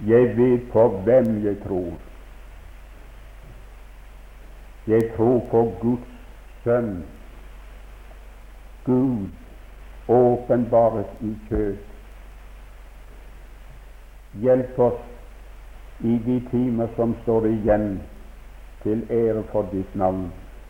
[0.06, 2.00] 'Jeg vet på hvem jeg tror'.
[4.86, 6.08] Jeg tror på Guds
[6.64, 7.04] Sønn,
[8.84, 9.28] Gud
[10.08, 11.86] åpenbaret i kjøtt.
[14.42, 15.00] Hjelp oss
[16.00, 18.00] i de timer som står igjen,
[18.82, 20.30] til ære for ditt navn.